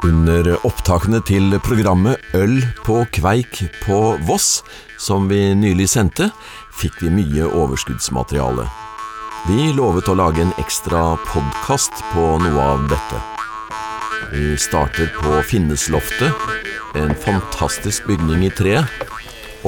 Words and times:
Under 0.00 0.54
opptakene 0.64 1.18
til 1.28 1.52
programmet 1.60 2.22
Øl 2.32 2.62
på 2.86 3.02
Kveik 3.12 3.58
på 3.82 3.98
Voss, 4.24 4.62
som 4.96 5.26
vi 5.28 5.50
nylig 5.52 5.90
sendte, 5.92 6.30
fikk 6.72 7.02
vi 7.02 7.10
mye 7.12 7.44
overskuddsmateriale. 7.44 8.64
Vi 9.44 9.66
lovet 9.76 10.08
å 10.08 10.14
lage 10.16 10.40
en 10.46 10.54
ekstra 10.62 11.18
podkast 11.26 12.00
på 12.14 12.24
noe 12.40 12.64
av 12.64 12.86
dette. 12.88 13.20
Vi 14.32 14.56
starter 14.60 15.12
på 15.18 15.42
Finnesloftet, 15.50 16.48
en 16.96 17.12
fantastisk 17.12 18.08
bygning 18.08 18.48
i 18.48 18.54
tre, 18.56 18.78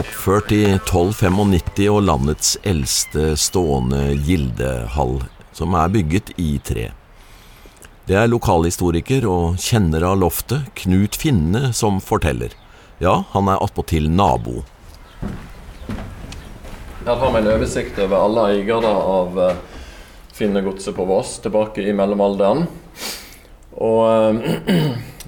oppført 0.01 0.48
i 0.56 0.62
1295 0.78 1.92
og 1.92 2.02
landets 2.09 2.56
eldste 2.64 3.34
stående 3.37 4.14
gildehall, 4.16 5.19
som 5.52 5.77
er 5.77 5.92
bygget 5.92 6.33
i 6.41 6.55
tre. 6.64 6.88
Det 8.02 8.16
er 8.19 8.27
lokalhistoriker 8.27 9.23
og 9.30 9.61
kjenner 9.62 10.02
av 10.02 10.16
loftet, 10.19 10.73
Knut 10.80 11.15
Finne, 11.15 11.69
som 11.70 12.01
forteller. 12.02 12.51
Ja, 12.98 13.20
han 13.30 13.47
er 13.47 13.62
attpåtil 13.62 14.09
nabo. 14.10 14.65
Her 17.07 17.20
har 17.20 17.30
vi 17.30 17.45
en 17.45 17.52
oversikt 17.55 18.02
over 18.02 18.24
alle 18.24 18.48
eiere 18.57 18.91
av 18.91 19.38
uh, 19.38 19.55
Finnegodset 20.34 20.98
på 20.98 21.07
Voss 21.07 21.37
tilbake 21.46 21.87
i 21.87 21.95
mellomalderen. 21.95 22.66
Og 23.79 24.02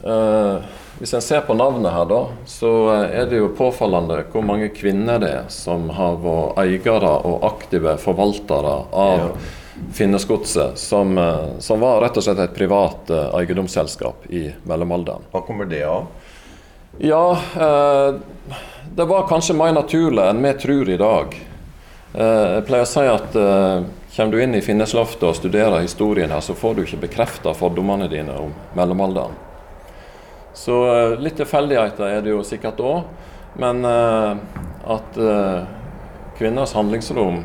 øh, 0.02 0.58
hvis 0.98 1.14
en 1.14 1.22
ser 1.22 1.46
på 1.46 1.54
navnet 1.54 1.94
her, 1.94 2.10
da, 2.10 2.22
så 2.50 2.72
er 3.06 3.30
det 3.30 3.38
jo 3.38 3.54
påfallende 3.54 4.24
hvor 4.34 4.42
mange 4.46 4.74
kvinner 4.74 5.22
det 5.22 5.30
er 5.44 5.50
som 5.52 5.92
har 5.94 6.18
vært 6.26 6.64
eiere 6.64 7.18
og 7.22 7.46
aktive 7.54 8.00
forvaltere 8.02 8.80
av 8.90 9.28
ja 9.30 9.36
Finnesgodset, 9.92 10.78
som, 10.78 11.18
eh, 11.18 11.58
som, 11.58 11.80
var 11.80 12.00
rett 12.04 12.16
og 12.16 12.24
slett 12.26 12.38
et 12.38 12.54
privat 12.54 13.10
eh, 13.10 13.34
eiendomsselskap 13.40 14.28
i 14.30 14.46
mellomalderen. 14.68 15.26
Hva 15.32 15.42
kommer 15.46 15.66
det 15.70 15.82
av? 15.88 16.06
Ja, 17.02 17.38
eh, 17.56 18.14
det 18.94 19.04
var 19.04 19.26
kanskje 19.26 19.56
mer 19.58 19.72
naturlig 19.74 20.22
enn 20.22 20.42
vi 20.42 20.52
tror 20.62 20.90
i 20.90 20.98
dag. 21.00 21.34
Eh, 22.14 22.48
jeg 22.54 22.66
pleier 22.68 22.86
å 22.86 22.90
si 22.90 23.02
at 23.10 23.34
eh, 23.34 23.86
kommer 24.14 24.30
du 24.30 24.42
inn 24.44 24.54
i 24.54 24.62
Finnesloftet 24.62 25.26
og 25.26 25.34
studerer 25.34 25.82
historien 25.82 26.30
her, 26.30 26.44
så 26.44 26.54
får 26.54 26.76
du 26.76 26.84
ikke 26.84 27.02
bekrefta 27.08 27.54
fordommene 27.58 28.06
dine 28.12 28.36
om 28.38 28.52
mellomalderen. 28.78 29.34
Så 30.54 30.76
eh, 30.92 31.16
litt 31.18 31.34
tilfeldigheter 31.40 32.06
er 32.12 32.22
det 32.22 32.30
jo 32.30 32.44
sikkert 32.46 32.78
òg, 32.78 33.10
men 33.58 33.86
at 33.86 35.14
kvinners 36.34 36.72
handlingsrom 36.74 37.36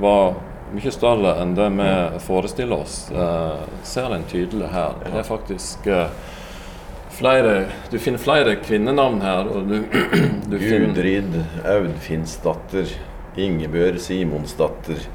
var 0.00 0.38
mye 0.74 0.92
større 0.92 1.34
enn 1.42 1.54
det 1.56 1.68
vi 1.76 1.90
forestiller 2.24 2.82
oss, 2.84 3.10
eh, 3.10 3.60
ser 3.86 4.14
en 4.14 4.26
tydelig 4.28 4.70
her. 4.72 4.98
Det 5.04 5.20
er 5.22 5.26
faktisk 5.26 5.86
eh, 5.86 6.08
flere 7.18 7.54
Du 7.90 7.98
finner 7.98 8.18
flere 8.22 8.56
kvinnenavn 8.62 9.20
her. 9.22 9.48
og 9.48 9.68
du, 9.68 9.78
du 10.50 10.58
Gudrid 10.58 11.38
Audfinnsdatter, 11.64 12.92
Ingebjørg 13.38 14.00
Simonsdatter, 14.02 15.06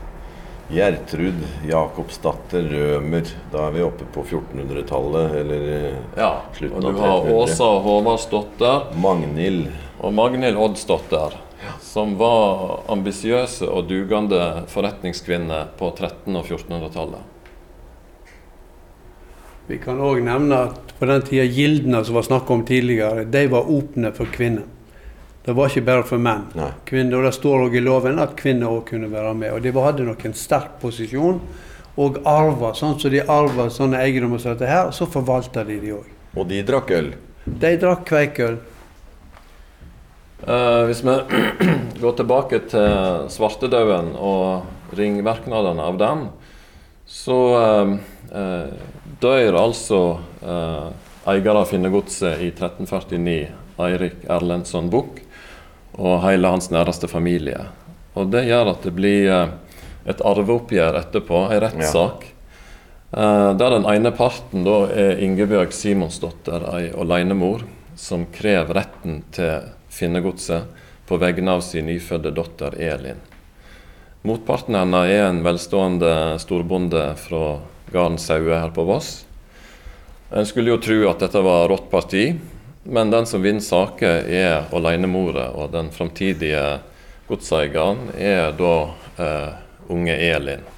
Gjertrud 0.73 1.43
Jakobsdatter 1.69 2.67
Rømer. 2.71 3.29
Da 3.51 3.67
er 3.67 3.75
vi 3.75 3.83
oppe 3.85 4.07
på 4.13 4.23
1400-tallet, 4.23 5.37
eller 5.43 5.71
eh, 5.77 6.03
ja, 6.17 6.33
slutten 6.55 6.83
av 6.83 6.89
1300. 6.89 6.89
Og 6.89 6.93
du 6.93 7.01
har 7.05 7.31
Åsa 7.43 7.71
Håvardsdotter. 7.87 8.93
Magnhild. 9.03 9.67
Og 10.03 10.15
Magnhild 10.15 10.59
Oddsdotter 10.59 11.42
som 11.81 12.17
var 12.17 12.83
ambisiøse 12.91 13.67
og 13.69 13.87
dugende 13.89 14.63
forretningskvinner 14.71 15.73
på 15.79 15.91
1300- 15.91 16.39
og 16.39 16.45
1400-tallet. 16.45 17.29
Vi 19.67 19.77
kan 19.79 19.99
òg 20.03 20.19
nevne 20.25 20.57
at 20.67 20.93
på 20.99 21.07
den 21.07 21.21
tida 21.23 21.45
gildene 21.47 22.03
som 22.03 22.17
var 22.17 22.25
snakk 22.27 22.49
om 22.51 22.65
tidligere, 22.67 23.23
de 23.23 23.45
var 23.51 23.69
åpne 23.71 24.11
for 24.15 24.31
kvinner. 24.31 24.65
Det 25.43 25.51
var 25.55 25.71
ikke 25.71 25.85
bare 25.87 26.03
for 26.07 26.21
menn. 26.23 26.45
Kvinner, 26.87 27.17
og 27.17 27.25
Det 27.27 27.33
står 27.35 27.65
òg 27.65 27.75
i 27.75 27.83
loven 27.83 28.19
at 28.19 28.35
kvinner 28.39 28.71
òg 28.71 28.85
kunne 28.87 29.11
være 29.11 29.33
med. 29.35 29.51
Og 29.51 29.61
De 29.61 29.71
hadde 29.75 30.05
nok 30.07 30.25
en 30.25 30.33
sterk 30.33 30.77
posisjon 30.79 31.41
og 31.99 32.19
arva. 32.25 32.71
Sånn 32.73 32.95
som 32.95 32.99
så 32.99 33.11
de 33.11 33.23
arva 33.27 33.69
sånne 33.69 33.99
eiendommer 33.99 34.39
som 34.39 34.55
dette 34.55 34.69
her, 34.71 34.91
så 34.91 35.05
forvalta 35.05 35.65
de 35.67 35.79
de 35.79 35.91
òg. 35.97 36.07
Og 36.35 36.47
de 36.47 36.61
drakk 36.63 36.91
øl? 36.95 37.11
De 37.45 37.73
drakk 37.77 38.05
kveikøl. 38.07 38.57
Uh, 40.43 40.83
hvis 40.89 40.99
vi 41.03 41.13
går 42.03 42.15
tilbake 42.19 42.57
til 42.67 43.27
svartedauden 43.31 44.09
og 44.19 44.95
ringvirkningene 44.97 45.83
av 45.87 45.99
den, 46.01 46.23
så 47.07 47.37
uh, 47.55 47.91
uh, 48.33 48.73
dør 49.23 49.55
altså 49.61 49.99
uh, 50.43 50.89
eier 51.31 51.55
av 51.55 51.69
Finnegodset 51.69 52.41
i 52.43 52.49
1349, 52.51 53.37
Eirik 53.85 54.25
Erlendsson 54.27 54.89
Buch, 54.91 55.21
og 55.95 56.19
hele 56.25 56.51
hans 56.51 56.67
næreste 56.73 57.07
familie. 57.07 57.69
Og 58.19 58.27
Det 58.33 58.43
gjør 58.49 58.73
at 58.73 58.83
det 58.83 58.91
blir 58.97 59.29
et 60.09 60.21
arveoppgjør 60.27 60.97
etterpå, 60.99 61.45
en 61.47 61.61
rettssak. 61.63 62.25
Ja. 63.13 63.53
der 63.53 63.69
den 63.69 63.85
ene 63.85 64.11
parten 64.11 64.65
da 64.65 64.87
er 64.89 65.21
Ingebjørg 65.21 65.71
Simonsdotter, 65.73 66.65
ei 66.75 66.89
alenemor, 66.97 67.63
som 67.95 68.25
krever 68.33 68.73
retten 68.73 69.21
til 69.31 69.69
Finnegodset 69.93 70.81
på 71.05 71.19
vegne 71.21 71.53
av 71.53 71.61
sin 71.61 71.85
nyfødte 71.85 72.31
datter 72.33 72.75
Elin. 72.81 73.19
Motparten 74.23 74.77
hennes 74.79 75.11
er 75.11 75.27
en 75.27 75.43
velstående 75.45 76.39
storbonde 76.41 77.03
fra 77.19 77.59
gården 77.91 78.17
Saue 78.17 78.55
her 78.55 78.71
på 78.73 78.87
Voss. 78.87 79.25
En 80.33 80.47
skulle 80.49 80.73
jo 80.73 80.79
tro 80.81 80.97
at 81.11 81.21
dette 81.21 81.43
var 81.45 81.67
rått 81.69 81.91
parti, 81.91 82.25
men 82.83 83.11
den 83.13 83.27
som 83.29 83.43
vinner 83.43 83.61
saker, 83.61 84.25
er 84.25 84.71
alenemora, 84.73 85.51
og 85.53 85.75
den 85.75 85.91
framtidige 85.93 86.79
godseieren 87.29 88.09
er 88.17 88.55
da 88.57 88.75
eh, 89.21 89.51
unge 89.93 90.15
Elin. 90.17 90.72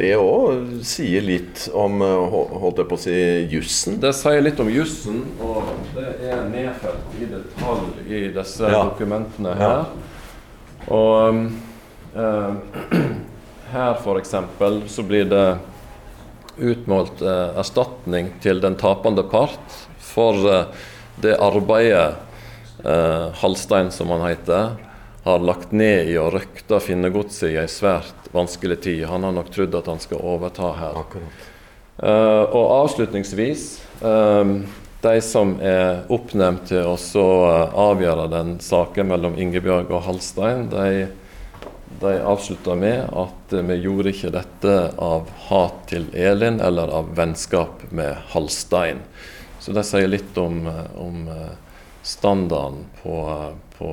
Det 0.00 0.14
òg 0.16 0.78
sier 0.86 1.20
litt 1.20 1.66
om 1.76 2.00
eh, 2.00 2.36
holdt 2.56 2.78
jeg 2.80 2.88
på 2.88 2.96
å 2.96 3.00
si, 3.02 3.16
jussen? 3.52 3.98
Det 4.00 4.14
sier 4.16 4.40
litt 4.40 4.60
om 4.62 4.70
jussen, 4.72 5.18
og 5.44 5.74
det 5.92 6.14
er 6.30 6.46
nedfelt 6.48 7.18
i 7.20 7.28
detalj 7.28 8.06
i 8.08 8.22
disse 8.32 8.70
ja. 8.70 8.80
dokumentene 8.88 9.52
her. 9.58 9.82
Ja. 9.82 10.86
Og 10.96 11.42
eh, 12.16 13.02
her 13.74 14.00
f.eks. 14.00 14.32
så 14.94 15.04
blir 15.04 15.28
det 15.28 15.44
utmålt 16.56 17.20
eh, 17.20 17.58
erstatning 17.60 18.32
til 18.40 18.64
den 18.64 18.80
tapende 18.80 19.26
part 19.28 19.80
for 20.00 20.40
eh, 20.48 20.86
det 21.20 21.36
arbeidet 21.44 22.16
eh, 22.84 23.28
Halstein, 23.42 23.92
som 23.92 24.16
han 24.16 24.24
heter, 24.30 24.78
har 25.30 25.44
lagt 25.44 25.72
ned 25.72 26.10
i 26.10 26.16
å 26.18 26.30
røkte 26.32 26.80
Finnegodset 26.82 27.52
i 27.52 27.58
ei 27.60 27.68
svært 27.70 28.28
vanskelig 28.34 28.80
tid. 28.84 29.04
Han 29.10 29.24
har 29.26 29.34
nok 29.36 29.50
trodd 29.54 29.74
at 29.78 29.88
han 29.90 30.02
skal 30.02 30.22
overta 30.22 30.72
her. 30.78 31.00
Uh, 32.00 32.44
og 32.56 32.64
avslutningsvis 32.86 33.64
um, 34.00 34.62
De 35.04 35.12
som 35.20 35.52
er 35.60 36.06
oppnevnt 36.12 36.70
til 36.70 36.86
å 36.88 36.94
uh, 36.96 37.74
avgjøre 37.90 38.28
den 38.32 38.54
saken 38.64 39.10
mellom 39.10 39.36
Ingebjørg 39.40 39.92
og 39.92 40.06
Halstein, 40.06 40.68
de, 40.72 41.08
de 42.00 42.14
avslutta 42.24 42.76
med 42.78 43.04
at 43.04 43.52
uh, 43.52 43.62
vi 43.68 43.78
gjorde 43.84 44.14
ikke 44.14 44.32
dette 44.38 44.76
av 44.96 45.28
hat 45.50 45.86
til 45.92 46.08
Elin 46.16 46.60
eller 46.64 46.92
av 47.00 47.12
vennskap 47.16 47.84
med 47.92 48.16
Halstein. 48.32 49.04
Så 49.60 49.76
det 49.76 49.84
sier 49.84 50.08
litt 50.08 50.36
om, 50.40 50.62
om 50.96 51.26
standarden 52.00 52.86
på, 53.02 53.16
på 53.76 53.90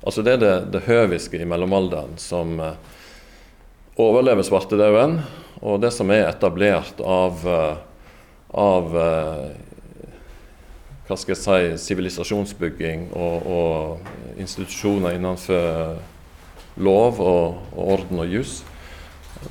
Altså 0.00 0.24
det 0.24 0.38
er 0.38 0.40
det, 0.40 0.54
det 0.72 0.86
høviske 0.86 1.36
i 1.40 1.48
mellomalderen 1.48 2.16
som 2.20 2.56
overlever 4.00 4.46
svartedauden. 4.46 5.20
Og 5.60 5.80
det 5.82 5.92
som 5.92 6.10
er 6.12 6.28
etablert 6.28 7.00
av, 7.04 7.42
eh, 7.44 7.76
av 8.56 8.96
eh, 8.96 9.50
hva 11.08 11.18
skal 11.18 11.34
jeg 11.34 11.42
si, 11.42 11.84
sivilisasjonsbygging 11.84 13.10
og, 13.12 13.50
og 13.50 14.40
institusjoner 14.40 15.18
innenfor 15.18 15.98
lov 16.80 17.20
og, 17.20 17.60
og 17.74 17.94
orden 17.98 18.22
og 18.24 18.32
jus, 18.32 18.60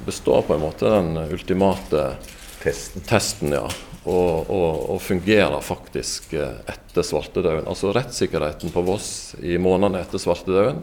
består 0.06 0.46
på 0.48 0.56
en 0.56 0.64
måte 0.64 0.90
den 0.90 1.18
ultimate 1.30 2.14
testen. 2.64 3.06
testen 3.06 3.54
ja. 3.54 3.68
Og, 4.10 4.50
og, 4.50 4.90
og, 4.96 4.98
fungerer 5.06 5.62
faktisk 5.62 6.34
eh, 6.34 6.62
etter 6.72 7.06
svartedauden. 7.06 7.68
Altså 7.70 7.92
rettssikkerheten 7.94 8.74
på 8.74 8.82
Voss 8.88 9.36
i 9.38 9.60
månedene 9.62 10.02
etter 10.02 10.22
svartedauden 10.22 10.82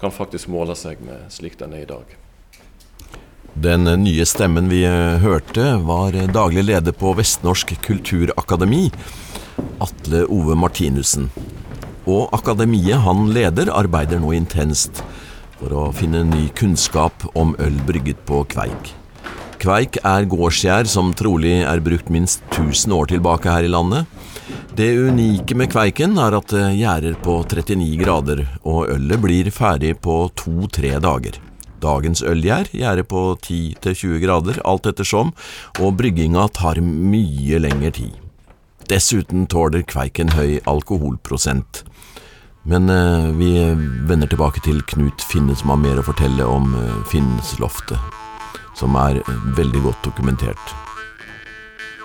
kan 0.00 0.14
faktisk 0.14 0.50
måle 0.50 0.74
seg 0.76 1.02
med 1.04 1.28
slik 1.32 1.54
den 1.60 1.76
er 1.76 1.84
i 1.84 1.88
dag. 1.88 2.16
Den 3.54 3.86
nye 4.02 4.26
stemmen 4.26 4.66
vi 4.72 4.82
eh, 4.88 5.20
hørte, 5.22 5.76
var 5.86 6.16
daglig 6.34 6.64
leder 6.66 6.96
på 6.98 7.12
Vestnorsk 7.14 7.76
kulturakademi, 7.84 8.88
Atle 9.84 10.24
Ove 10.26 10.58
Martinussen. 10.58 11.30
Og 12.10 12.34
akademiet 12.34 13.04
han 13.06 13.28
leder, 13.32 13.70
arbeider 13.70 14.18
nå 14.20 14.34
intenst 14.34 15.04
for 15.60 15.72
å 15.72 15.86
finne 15.94 16.26
ny 16.26 16.48
kunnskap 16.58 17.24
om 17.38 17.54
øl 17.62 17.78
brygget 17.86 18.26
på 18.28 18.42
kveik. 18.50 18.92
Kveik 19.64 19.96
er 20.04 20.26
gårdsgjær 20.28 20.84
som 20.92 21.14
trolig 21.16 21.62
er 21.64 21.80
brukt 21.80 22.10
minst 22.12 22.42
1000 22.50 22.92
år 22.92 23.06
tilbake 23.08 23.48
her 23.48 23.64
i 23.64 23.70
landet. 23.72 24.04
Det 24.76 24.90
unike 24.92 25.56
med 25.56 25.70
Kveiken 25.72 26.18
er 26.20 26.34
at 26.36 26.50
det 26.52 26.64
gjærer 26.76 27.14
på 27.24 27.38
39 27.48 27.86
grader, 27.96 28.42
og 28.60 28.90
ølet 28.92 29.22
blir 29.22 29.48
ferdig 29.48 29.94
på 30.04 30.18
to-tre 30.36 30.90
dager. 31.00 31.38
Dagens 31.80 32.20
ølgjær 32.20 32.68
gjærer 32.76 33.08
på 33.08 33.22
10-20 33.38 34.20
grader, 34.26 34.58
alt 34.68 34.90
ettersom, 34.90 35.32
og 35.80 35.96
brygginga 35.96 36.44
tar 36.52 36.82
mye 36.84 37.62
lengre 37.64 37.94
tid. 37.96 38.18
Dessuten 38.92 39.46
tåler 39.48 39.86
Kveiken 39.88 40.34
høy 40.36 40.58
alkoholprosent. 40.68 41.86
Men 42.68 42.92
eh, 42.92 43.32
vi 43.40 43.48
vender 44.12 44.28
tilbake 44.28 44.60
til 44.68 44.84
Knut 44.92 45.24
Finne, 45.24 45.56
som 45.56 45.72
har 45.72 45.80
mer 45.80 46.02
å 46.02 46.04
fortelle 46.04 46.44
om 46.44 46.76
eh, 46.76 47.00
Finnsloftet, 47.08 48.20
som 48.74 48.96
er 49.00 49.20
veldig 49.56 49.84
godt 49.88 50.08
dokumentert. 50.10 50.74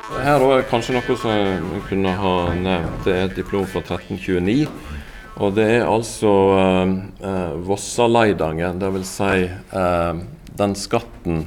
Her 0.09 0.41
er 0.41 0.65
kanskje 0.69 0.95
noe 0.95 1.17
som 1.21 1.65
vi 1.73 1.81
kunne 1.89 2.15
ha 2.17 2.33
nevnt. 2.57 3.03
Det 3.05 3.13
er 3.13 3.27
et 3.27 3.37
diplom 3.37 3.67
fra 3.69 3.83
1329. 3.85 4.65
Og 5.39 5.53
det 5.55 5.67
er 5.77 5.87
altså 5.87 6.31
eh, 6.57 6.93
eh, 7.29 7.53
Vossaleidangen, 7.67 8.81
dvs. 8.81 9.11
Si, 9.19 9.45
eh, 9.47 10.23
den 10.59 10.75
skatten 10.75 11.45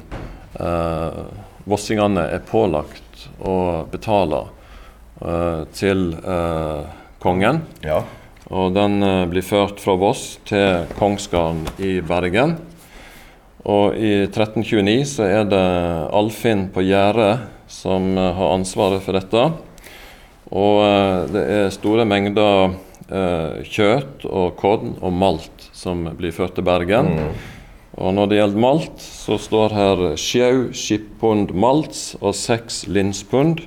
eh, 0.56 1.18
vossingene 1.68 2.24
er 2.32 2.46
pålagt 2.48 3.26
å 3.44 3.84
betale 3.92 4.46
eh, 5.20 5.62
til 5.76 6.12
eh, 6.16 6.82
kongen. 7.22 7.62
Ja. 7.84 8.00
Og 8.52 8.72
den 8.76 9.02
eh, 9.04 9.24
blir 9.30 9.44
ført 9.44 9.82
fra 9.82 9.98
Voss 10.00 10.38
til 10.48 10.86
Kongsgarden 10.98 11.66
i 11.82 11.98
Bergen. 12.06 12.56
Og 13.62 13.94
i 13.94 14.24
1329 14.26 15.04
så 15.06 15.26
er 15.28 15.44
det 15.46 15.66
Alfinn 16.10 16.66
på 16.74 16.82
Gjerdet 16.82 17.44
som 17.70 18.16
eh, 18.18 18.32
har 18.34 18.54
ansvaret 18.56 19.04
for 19.04 19.14
dette. 19.18 19.44
Og 20.50 20.82
eh, 20.82 21.18
det 21.32 21.44
er 21.56 21.74
store 21.74 22.06
mengder 22.08 22.74
eh, 23.06 23.62
kjøtt 23.62 24.26
og 24.26 24.56
korn 24.58 24.96
og 25.00 25.14
malt 25.14 25.68
som 25.72 26.08
blir 26.18 26.34
ført 26.34 26.56
til 26.58 26.66
Bergen. 26.66 27.14
Mm. 27.14 27.32
Og 28.02 28.14
når 28.16 28.28
det 28.28 28.38
gjelder 28.40 28.64
malt, 28.64 29.04
så 29.04 29.36
står 29.40 29.76
her 29.76 30.02
sjau 30.20 30.70
skippund 30.76 31.52
malts 31.52 32.14
og 32.20 32.34
seks 32.36 32.86
linspund. 32.88 33.66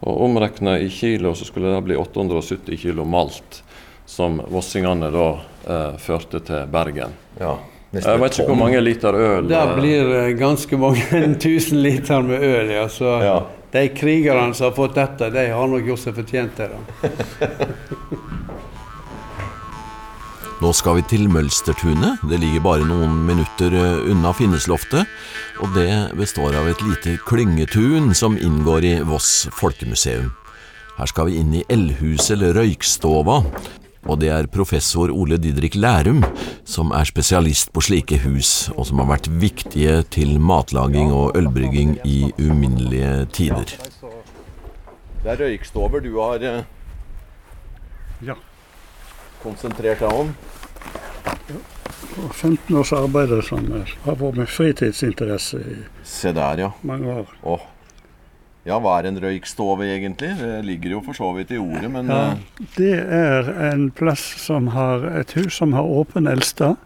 Og 0.00 0.22
omregna 0.26 0.78
i 0.80 0.88
kilo 0.92 1.34
så 1.36 1.46
skulle 1.46 1.72
det 1.74 1.84
bli 1.86 1.98
870 1.98 2.80
kilo 2.80 3.04
malt 3.08 3.62
som 4.10 4.40
vossingene 4.50 5.10
da 5.14 5.26
eh, 5.70 5.98
førte 6.02 6.40
til 6.42 6.64
Bergen. 6.72 7.14
Ja. 7.38 7.54
Jeg 7.90 8.20
vet 8.22 8.36
ikke 8.38 8.52
hvor 8.52 8.58
mange 8.60 8.80
liter 8.84 9.16
øl 9.18 9.48
Det 9.50 9.60
blir 9.74 10.12
eh, 10.14 10.28
ganske 10.38 10.78
mange 10.78 11.22
tusen 11.44 11.80
liter 11.82 12.22
med 12.22 12.44
øl, 12.46 12.70
ja. 12.70 12.84
Så 12.88 13.16
ja. 13.24 13.38
de 13.72 13.88
krigerne 13.96 14.54
som 14.54 14.68
har 14.68 14.76
fått 14.76 14.94
dette, 14.94 15.30
de 15.34 15.48
har 15.50 15.72
nok 15.72 15.88
gjort 15.90 16.04
seg 16.04 16.14
fortjent 16.20 16.54
til 16.54 16.70
det. 16.70 16.78
Nå 20.60 20.70
skal 20.76 20.98
vi 20.98 21.02
til 21.08 21.24
Mølstertunet. 21.32 22.20
Det 22.28 22.36
ligger 22.36 22.60
bare 22.62 22.86
noen 22.86 23.14
minutter 23.26 23.74
eh, 23.74 24.10
unna 24.12 24.30
Finnesloftet. 24.36 25.08
Og 25.64 25.74
det 25.74 25.90
består 26.20 26.54
av 26.60 26.68
et 26.70 26.82
lite 26.84 27.16
klyngetun 27.26 28.12
som 28.14 28.38
inngår 28.38 28.86
i 28.86 28.94
Voss 29.08 29.48
folkemuseum. 29.56 30.30
Her 31.00 31.08
skal 31.08 31.30
vi 31.30 31.40
inn 31.40 31.54
i 31.56 31.64
eldhuset 31.72 32.36
eller 32.36 32.58
røykstova, 32.60 33.40
og 34.08 34.20
det 34.22 34.30
er 34.32 34.48
professor 34.52 35.10
Ole 35.12 35.36
Didrik 35.40 35.76
Lærum 35.76 36.22
som 36.64 36.92
er 36.96 37.08
spesialist 37.08 37.72
på 37.74 37.82
slike 37.84 38.20
hus, 38.24 38.70
og 38.76 38.86
som 38.88 39.02
har 39.02 39.10
vært 39.10 39.28
viktige 39.42 40.00
til 40.14 40.38
matlaging 40.40 41.12
og 41.12 41.36
ølbrygging 41.38 41.98
i 42.08 42.30
uminnelige 42.38 43.26
tider. 43.36 43.74
Det 45.20 45.34
er 45.34 45.42
røykstover 45.42 46.00
du 46.00 46.14
har 46.16 46.46
eh, 46.46 46.62
ja. 48.24 48.38
konsentrert 49.42 50.00
deg 50.00 50.22
om? 50.22 50.32
Ja. 51.50 51.60
15 52.32 52.76
års 52.76 52.92
arbeid 52.96 53.34
som 53.46 53.68
har 54.06 54.16
vært 54.18 54.38
med 54.40 54.48
fritidsinteresse 54.50 55.60
i 55.60 55.76
Se 56.08 56.32
der, 56.34 56.64
ja. 56.64 56.70
mange 56.82 57.12
år. 57.20 57.36
Åh, 57.44 57.66
ja, 58.68 58.76
hva 58.76 58.98
er 58.98 59.08
en 59.08 59.20
røykstove 59.22 59.86
egentlig? 59.88 60.34
Det 60.40 60.52
ligger 60.66 60.96
jo 60.98 61.00
for 61.06 61.16
så 61.16 61.32
vidt 61.36 61.52
i 61.54 61.58
ordet, 61.60 61.90
men 61.90 62.12
ja, 62.12 62.20
eh, 62.34 62.68
Det 62.76 62.94
er 63.00 63.50
en 63.70 63.90
plass 63.90 64.24
som 64.42 64.72
har 64.76 65.06
et 65.20 65.32
hus 65.38 65.56
som 65.56 65.72
har 65.72 65.88
åpen 65.88 66.28
eldstad. 66.28 66.76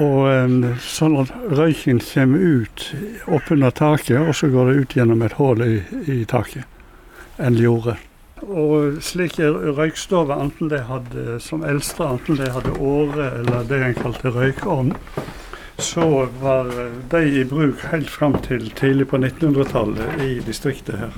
Og 0.00 0.64
sånn 0.80 1.18
at 1.20 1.32
røyken 1.52 1.98
kommer 2.00 2.40
ut 2.40 2.86
oppunder 3.28 3.70
taket, 3.76 4.16
og 4.16 4.32
så 4.32 4.48
går 4.48 4.70
det 4.70 4.76
ut 4.80 4.96
gjennom 4.96 5.22
et 5.22 5.36
hull 5.36 5.60
i, 5.60 5.74
i 6.08 6.22
taket. 6.24 6.64
En 7.36 7.58
jordet. 7.60 7.98
Og 8.44 8.98
slike 9.04 9.46
røykstover, 9.76 10.40
enten 10.40 10.72
de 10.72 10.80
hadde 10.88 11.38
som 11.40 11.64
eldste, 11.64 12.04
enten 12.04 12.40
de 12.40 12.48
hadde 12.52 12.76
åre 12.80 13.30
eller 13.40 13.68
det 13.68 13.80
en 13.80 13.96
kalte 13.98 14.32
røykovn, 14.34 14.92
så 15.78 16.28
var 16.40 16.90
de 17.10 17.22
i 17.40 17.44
bruk 17.44 17.82
helt 17.90 18.10
fram 18.10 18.36
til 18.42 18.70
tidlig 18.78 19.08
på 19.10 19.18
1900-tallet 19.18 20.22
i 20.22 20.36
distriktet 20.46 21.00
her. 21.00 21.16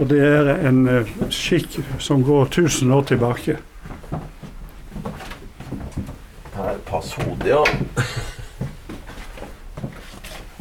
Og 0.00 0.08
det 0.08 0.20
er 0.24 0.50
en 0.68 0.84
eh, 0.88 1.10
skikk 1.30 1.80
som 2.00 2.22
går 2.24 2.46
1000 2.48 2.92
år 2.94 3.02
tilbake. 3.10 3.56
Her 6.54 6.78
pass 6.86 7.12
hodet, 7.18 7.50
ja. 7.50 7.64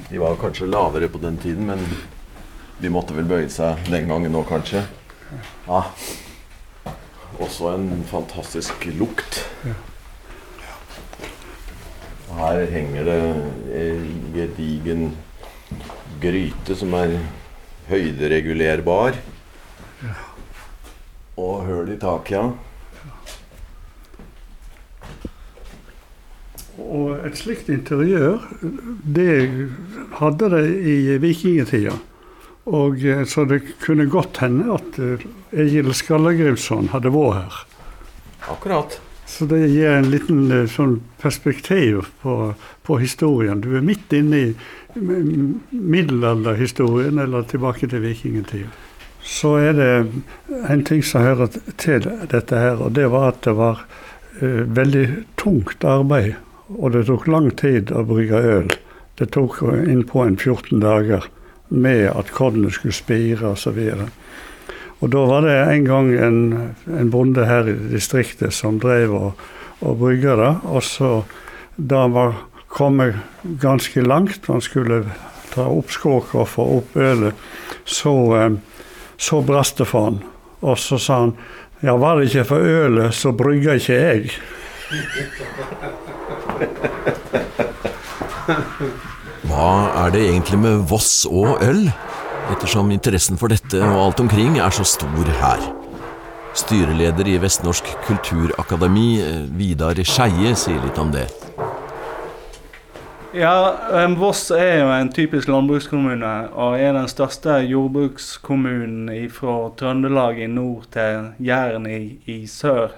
De 0.10 0.20
var 0.20 0.36
kanskje 0.42 0.68
lavere 0.68 1.08
på 1.08 1.22
den 1.24 1.38
tiden, 1.40 1.70
men 1.70 1.86
de 2.82 2.90
måtte 2.92 3.16
vel 3.16 3.30
bøye 3.30 3.48
seg 3.50 3.80
den 3.88 4.10
gangen 4.12 4.36
òg, 4.36 4.50
kanskje. 4.50 4.84
Ja. 5.70 5.86
Også 7.40 7.72
en 7.78 8.04
fantastisk 8.10 8.90
lukt. 8.98 9.46
Ja. 9.64 9.78
Her 12.38 12.66
henger 12.72 13.06
det 13.06 13.20
en 13.82 14.08
gedigen 14.34 15.06
gryte 16.22 16.76
som 16.78 16.94
er 16.98 17.18
høyderegulerbar. 17.90 19.18
Og 21.42 21.66
høl 21.66 21.94
i 21.94 21.98
taket, 22.02 22.38
ja. 22.38 22.52
Og 26.82 27.26
et 27.28 27.38
slikt 27.38 27.70
interiør, 27.72 28.42
det 29.06 29.34
hadde 30.20 30.50
det 30.56 30.66
i 30.88 30.96
vikingtida. 31.22 31.94
Og 32.72 33.04
eh, 33.06 33.24
Så 33.26 33.46
det 33.50 33.62
kunne 33.82 34.10
godt 34.10 34.38
hende 34.44 34.74
at 34.76 35.00
eh, 35.02 35.24
Egil 35.52 35.94
Skallagrimsson 35.98 36.92
hadde 36.94 37.14
vært 37.14 37.40
her. 37.40 37.62
Akkurat. 38.54 39.00
Så 39.32 39.46
det 39.46 39.68
gir 39.68 39.90
en 39.90 40.10
liten 40.12 40.52
eh, 40.52 40.66
sånn 40.68 40.98
perspektiv 41.22 42.02
på, 42.22 42.34
på, 42.84 42.98
historien. 43.00 43.62
Du 43.64 43.78
er 43.78 43.86
midt 43.86 44.12
inne 44.14 44.42
i 44.42 44.50
middelalderhistorien, 45.72 47.20
eller 47.24 47.46
tilbake 47.48 47.88
til 47.88 48.04
vikingtida. 48.04 48.68
Så 49.24 49.54
er 49.62 49.78
det 49.78 49.92
en 50.68 50.84
ting 50.84 51.04
som 51.06 51.24
hører 51.24 51.48
til 51.80 52.10
dette 52.34 52.60
her, 52.60 52.82
og 52.84 52.92
det 52.98 53.08
var 53.14 53.30
at 53.32 53.40
det 53.46 53.54
var 53.56 53.86
uh, 54.42 54.64
veldig 54.82 55.06
tungt 55.40 55.86
arbeid. 55.88 56.34
Og 56.76 56.92
det 56.98 57.06
tok 57.08 57.30
lang 57.32 57.48
tid 57.56 57.94
å 57.96 58.04
brygge 58.10 58.42
øl. 58.56 58.68
Det 59.22 59.30
tok 59.32 59.62
innpå 59.64 60.26
en 60.26 60.40
14 60.40 60.82
dager 60.84 61.30
med 61.70 62.10
at 62.12 62.34
kornet 62.36 62.76
skulle 62.76 62.98
spire 62.98 63.54
osv. 63.54 63.80
Og, 63.80 64.02
så 64.02 64.10
og 65.02 65.10
da 65.10 65.22
var 65.26 65.42
det 65.46 65.58
en 65.58 65.86
gang 65.88 66.12
en, 66.14 66.40
en 66.86 67.10
bonde 67.10 67.46
her 67.50 67.70
i 67.70 67.74
distriktet 67.90 68.54
som 68.54 68.78
drev 68.82 69.16
og, 69.18 69.46
og 69.82 69.98
brygga 69.98 70.36
det. 70.38 70.52
Og 70.70 70.84
så 70.86 71.12
da 71.76 72.04
han 72.04 72.14
var 72.14 72.36
kommet 72.70 73.16
ganske 73.62 74.02
langt, 74.06 74.46
han 74.46 74.62
skulle 74.62 75.04
ta 75.52 75.66
opp 75.66 75.90
skåka 75.92 76.44
og 76.44 76.48
få 76.48 76.68
opp 76.78 76.96
ølet, 76.96 77.34
så, 77.84 78.14
eh, 78.38 78.52
så 79.18 79.42
brast 79.42 79.82
det 79.82 79.90
for 79.90 80.12
han. 80.12 80.22
Og 80.62 80.78
så 80.80 81.02
sa 81.02 81.20
han 81.26 81.34
ja, 81.82 81.98
var 81.98 82.20
det 82.20 82.30
ikke 82.30 82.46
for 82.52 82.62
ølet, 82.62 83.16
så 83.18 83.34
brygga 83.34 83.74
ikke 83.82 83.98
jeg. 83.98 84.32
Hva 89.50 89.74
er 90.06 90.14
det 90.14 90.28
egentlig 90.28 90.62
med 90.62 90.86
Voss 90.92 91.26
og 91.26 91.58
øl? 91.66 91.88
Ettersom 92.52 92.92
interessen 92.92 93.40
for 93.40 93.54
dette 93.54 93.80
og 93.82 94.00
alt 94.06 94.24
omkring 94.24 94.60
er 94.60 94.74
så 94.76 94.86
stor 94.88 95.32
her. 95.42 95.64
Styreleder 96.58 97.28
i 97.32 97.38
Vestnorsk 97.40 97.88
kulturakademi, 98.08 99.22
eh, 99.24 99.44
Vidar 99.56 99.96
Skeie, 100.04 100.56
sier 100.56 100.82
litt 100.84 101.00
om 101.00 101.12
det. 101.12 101.30
Ja, 103.34 103.78
Voss 104.20 104.50
er 104.52 104.82
jo 104.82 104.90
en 104.92 105.10
typisk 105.16 105.48
landbrukskommune, 105.48 106.50
og 106.52 106.76
er 106.76 106.92
den 106.98 107.08
største 107.08 107.62
jordbrukskommunen 107.64 109.08
fra 109.32 109.70
Trøndelag 109.80 110.42
i 110.44 110.48
nord 110.52 110.90
til 110.92 111.30
Jæren 111.40 111.88
i, 111.88 112.20
i 112.28 112.42
sør. 112.52 112.92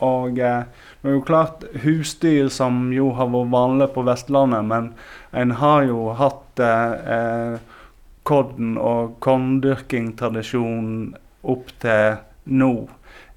Og 0.00 0.38
eh, 0.38 0.62
det 1.00 1.08
er 1.08 1.16
jo 1.16 1.24
klart 1.24 1.64
husdyr 1.80 2.48
som 2.52 2.90
jo 2.92 3.10
har 3.16 3.32
vært 3.32 3.52
vanlig 3.52 3.88
på 3.94 4.04
Vestlandet, 4.04 4.68
men 4.68 4.92
en 5.32 5.56
har 5.60 5.88
jo 5.88 6.10
hatt 6.16 6.60
eh, 6.60 7.56
korn- 8.30 8.78
og 8.78 9.18
korndyrkingtradisjonen 9.24 11.10
opp 11.42 11.74
til 11.82 12.18
nå. 12.44 12.72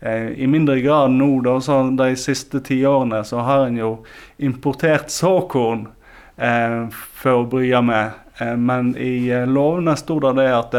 Eh, 0.03 0.27
I 0.43 0.47
mindre 0.47 0.79
grad 0.81 1.11
nå, 1.11 1.29
da, 1.45 1.57
de 1.97 2.15
siste 2.19 2.59
tiårene, 2.59 3.23
så 3.23 3.43
har 3.47 3.67
en 3.67 3.77
jo 3.79 3.91
importert 4.37 5.13
såkorn 5.13 5.87
eh, 6.35 6.81
for 6.91 7.43
å 7.43 7.47
brye 7.49 7.79
med. 7.85 8.19
Eh, 8.41 8.55
men 8.59 8.91
i 8.99 9.29
eh, 9.31 9.47
lovene 9.47 9.95
sto 9.99 10.19
det 10.23 10.35
det 10.41 10.49
at 10.51 10.75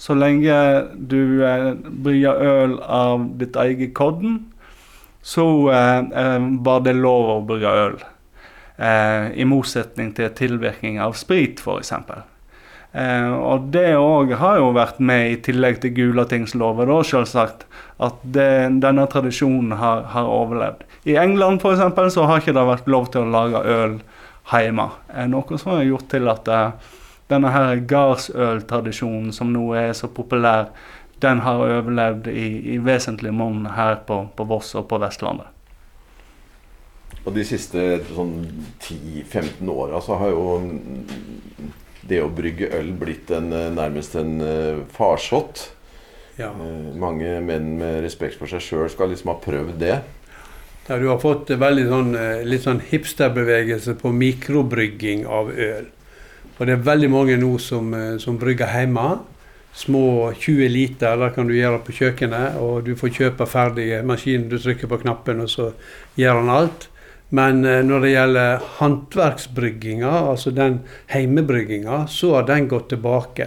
så 0.00 0.16
lenge 0.16 0.56
du 0.96 1.44
brygger 1.84 2.40
øl 2.54 2.78
av 2.80 3.28
ditt 3.42 3.58
eget 3.60 3.92
kodden, 3.98 4.40
så 5.22 5.44
var 5.70 6.80
det 6.82 6.96
lov 6.98 7.28
å 7.30 7.42
brygge 7.46 7.74
øl. 7.84 8.00
I 9.38 9.44
motsetning 9.46 10.08
til 10.16 10.32
tilvirkning 10.34 10.98
av 10.98 11.14
sprit, 11.14 11.62
f.eks. 11.62 11.92
Eh, 12.92 13.32
og 13.32 13.70
det 13.72 13.94
òg 13.96 14.34
har 14.36 14.58
jo 14.60 14.72
vært 14.76 14.98
med, 15.00 15.30
i 15.30 15.36
tillegg 15.40 15.80
til 15.80 15.94
Gulatingsloven, 15.96 16.90
da, 16.90 16.98
selvsagt, 17.08 17.64
at 18.04 18.18
det, 18.36 18.48
denne 18.84 19.06
tradisjonen 19.08 19.78
har, 19.80 20.04
har 20.12 20.28
overlevd. 20.28 20.84
I 21.08 21.16
England 21.22 21.62
for 21.64 21.72
eksempel, 21.72 22.10
så 22.12 22.26
har 22.28 22.42
ikke 22.42 22.54
det 22.56 22.66
vært 22.68 22.90
lov 22.92 23.08
til 23.14 23.24
å 23.24 23.32
lage 23.32 23.62
øl 23.76 23.96
hjemme. 24.52 24.90
Eh, 25.14 25.28
noe 25.32 25.60
som 25.60 25.72
har 25.76 25.86
gjort 25.88 26.10
til 26.12 26.28
at 26.32 26.52
eh, 26.52 26.90
denne 27.32 27.54
her 27.54 27.80
gardsøltradisjonen 27.88 29.32
som 29.32 29.54
nå 29.54 29.70
er 29.78 29.96
så 29.96 30.12
populær, 30.12 30.68
den 31.22 31.40
har 31.46 31.64
overlevd 31.64 32.28
i, 32.28 32.46
i 32.74 32.78
vesentlig 32.82 33.32
monn 33.32 33.64
her 33.76 34.02
på, 34.06 34.24
på 34.36 34.46
Voss 34.50 34.74
og 34.76 34.88
på 34.90 34.98
Vestlandet. 35.00 35.48
Og 37.22 37.30
de 37.36 37.44
siste 37.46 38.02
sånn 38.10 38.34
10-15 38.82 39.68
åra 39.70 40.00
så 40.02 40.18
har 40.18 40.32
jo 40.34 40.44
det 42.08 42.18
å 42.22 42.30
brygge 42.32 42.70
øl 42.74 42.90
blitt 42.98 43.30
en, 43.34 43.52
eh, 43.52 43.70
nærmest 43.74 44.16
en 44.18 44.34
uh, 44.42 44.82
farsott. 44.92 45.68
Ja. 46.38 46.50
Uh, 46.50 46.90
mange 46.98 47.38
menn 47.44 47.76
med 47.78 48.00
respekt 48.02 48.40
for 48.40 48.50
seg 48.50 48.64
sjøl 48.64 48.90
skal 48.90 49.12
liksom 49.12 49.32
ha 49.32 49.38
prøvd 49.42 49.78
det. 49.82 49.96
Ja, 50.88 50.98
du 50.98 51.06
har 51.12 51.20
fått 51.22 51.52
veldig 51.54 51.84
sånn, 51.86 52.14
litt 52.42 52.64
sånn 52.64 52.80
hipsterbevegelse 52.82 53.94
på 54.00 54.10
mikrobrygging 54.10 55.22
av 55.30 55.52
øl. 55.54 55.84
Og 56.56 56.64
det 56.66 56.74
er 56.74 56.88
veldig 56.88 57.10
mange 57.10 57.36
nå 57.38 57.52
som, 57.62 57.94
som 58.18 58.34
brygger 58.38 58.66
hjemme. 58.74 59.20
Små 59.78 60.32
20 60.34 60.72
liter, 60.74 61.14
det 61.22 61.30
kan 61.36 61.46
du 61.46 61.54
gjøre 61.54 61.78
på 61.86 61.94
kjøkkenet. 62.00 62.58
Og 62.58 62.82
du 62.88 62.96
får 62.98 63.14
kjøpe 63.14 63.46
ferdige 63.46 64.02
maskiner. 64.02 64.50
Du 64.50 64.58
trykker 64.58 64.90
på 64.90 64.98
knappen, 65.04 65.44
og 65.46 65.54
så 65.54 65.70
gjør 66.18 66.42
han 66.42 66.50
alt. 66.50 66.88
Men 67.34 67.64
eh, 67.64 67.80
når 67.84 68.00
det 68.04 68.08
gjelder 68.12 68.64
håndverksbrygginga, 68.78 70.10
altså 70.32 70.50
den 70.52 70.82
heimebrygginga, 71.08 72.06
så 72.08 72.34
har 72.34 72.42
den 72.50 72.68
gått 72.68 72.90
tilbake. 72.92 73.46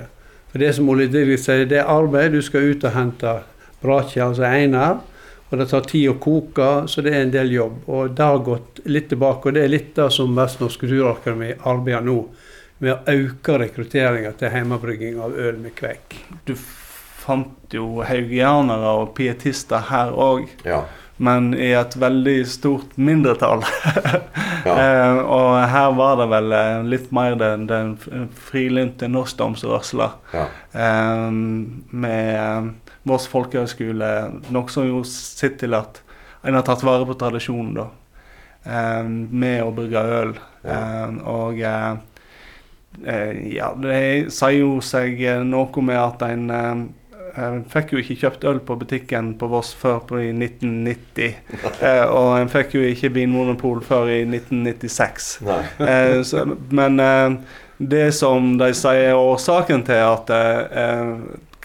For 0.50 0.64
det 0.64 0.72
som 0.74 0.90
Ole 0.90 1.06
Dillik 1.12 1.44
sier, 1.44 1.68
det 1.70 1.84
er 1.84 1.92
arbeid. 1.94 2.34
Du 2.34 2.42
skal 2.42 2.72
ut 2.72 2.88
og 2.88 2.96
hente 2.96 3.36
brakje, 3.84 4.24
altså 4.26 4.48
einer. 4.50 5.04
Og 5.52 5.62
det 5.62 5.70
tar 5.70 5.86
tid 5.86 6.10
å 6.10 6.18
koke, 6.18 6.72
så 6.90 7.06
det 7.06 7.14
er 7.14 7.28
en 7.28 7.36
del 7.38 7.54
jobb. 7.54 7.78
Og 7.86 8.18
det 8.18 8.32
har 8.32 8.42
gått 8.48 8.82
litt 8.90 9.12
tilbake. 9.14 9.52
Og 9.52 9.60
det 9.60 9.68
er 9.68 9.74
litt 9.76 9.94
det 10.00 10.10
som 10.18 10.34
Vestnorsk 10.34 10.82
kulturakademi 10.88 11.54
arbeider 11.62 12.10
nå, 12.10 12.18
med 12.82 12.96
å 12.96 13.14
øke 13.22 13.62
rekrutteringa 13.62 14.34
til 14.40 14.50
heimebrygging 14.56 15.22
av 15.22 15.38
øl 15.38 15.62
med 15.62 15.78
kveik. 15.78 16.18
Du 16.50 16.58
fant 16.58 17.78
jo 17.78 18.02
haugianere 18.02 18.98
og 19.04 19.14
pietister 19.18 19.92
her 19.94 20.18
òg. 20.18 20.50
Ja 20.66 20.88
men 21.18 21.54
i 21.54 21.72
et 21.72 21.96
veldig 21.96 22.40
stort 22.48 22.96
mindretall. 23.00 23.64
ja. 24.68 24.74
eh, 24.74 25.18
og 25.24 25.52
her 25.72 25.94
var 25.96 26.18
det 26.20 26.28
vel 26.34 26.56
eh, 26.58 26.80
litt 26.92 27.12
mer 27.16 27.38
den, 27.40 27.68
den 27.70 27.94
frilynte 28.48 29.08
norskdomsrørsla. 29.12 30.10
Ja. 30.36 30.48
Eh, 30.74 31.30
med 31.32 32.34
eh, 32.36 32.74
Voss 33.06 33.28
folkehøgskole, 33.30 34.10
noe 34.50 34.74
som 34.74 34.88
jo 34.90 35.04
sitter 35.06 35.60
til 35.62 35.78
at 35.78 36.02
en 36.46 36.58
har 36.58 36.66
tatt 36.66 36.84
vare 36.86 37.06
på 37.06 37.16
tradisjonen, 37.22 37.78
da. 37.78 37.86
Eh, 38.66 39.06
med 39.06 39.62
å 39.64 39.72
brygge 39.78 40.04
øl. 40.20 40.36
Ja. 40.66 40.76
Eh, 40.76 41.16
og 41.30 41.64
ja, 43.06 43.70
det 43.76 44.32
sier 44.32 44.54
jo 44.56 44.78
seg 44.80 45.20
noe 45.44 45.82
med 45.84 45.98
at 46.00 46.22
en 46.30 46.46
jeg 47.36 47.64
fikk 47.72 47.94
jo 47.94 48.02
ikke 48.02 48.16
kjøpt 48.22 48.46
øl 48.48 48.60
på 48.64 48.78
butikken 48.80 49.34
på 49.40 49.50
Voss 49.52 49.74
før 49.76 50.00
på 50.08 50.22
i 50.24 50.30
1990. 50.32 51.36
Eh, 51.82 52.06
og 52.08 52.38
en 52.40 52.52
fikk 52.52 52.78
jo 52.78 52.84
ikke 52.88 53.12
vinmonopol 53.18 53.82
før 53.84 54.12
i 54.14 54.22
1996. 54.24 55.28
Eh, 55.84 56.22
så, 56.28 56.46
men 56.72 57.02
eh, 57.04 57.36
det 57.78 58.08
som 58.16 58.54
de 58.62 58.72
sier 58.78 59.12
er 59.12 59.20
årsaken 59.20 59.84
til 59.88 60.00
at 60.00 60.32
eh, 60.32 61.12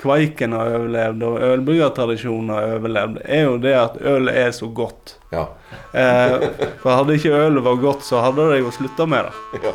kveiken 0.01 0.57
har 0.57 0.75
overlevd 0.79 1.25
og 1.29 1.39
ølbryggertradisjonen 1.53 2.53
har 2.55 2.77
overlevd, 2.79 3.23
er 3.25 3.47
jo 3.47 3.57
det 3.63 3.77
at 3.79 3.99
øl 4.11 4.31
er 4.33 4.51
så 4.57 4.67
godt. 4.75 5.17
Ja. 5.31 5.47
Eh, 5.95 6.49
for 6.83 6.97
hadde 6.97 7.19
ikke 7.19 7.35
ølet 7.37 7.67
vært 7.67 7.85
godt, 7.85 8.07
så 8.07 8.25
hadde 8.25 8.49
de 8.51 8.63
jo 8.65 8.75
slutta 8.75 9.07
med 9.07 9.29
det. 9.29 9.63
Ja. 9.69 9.75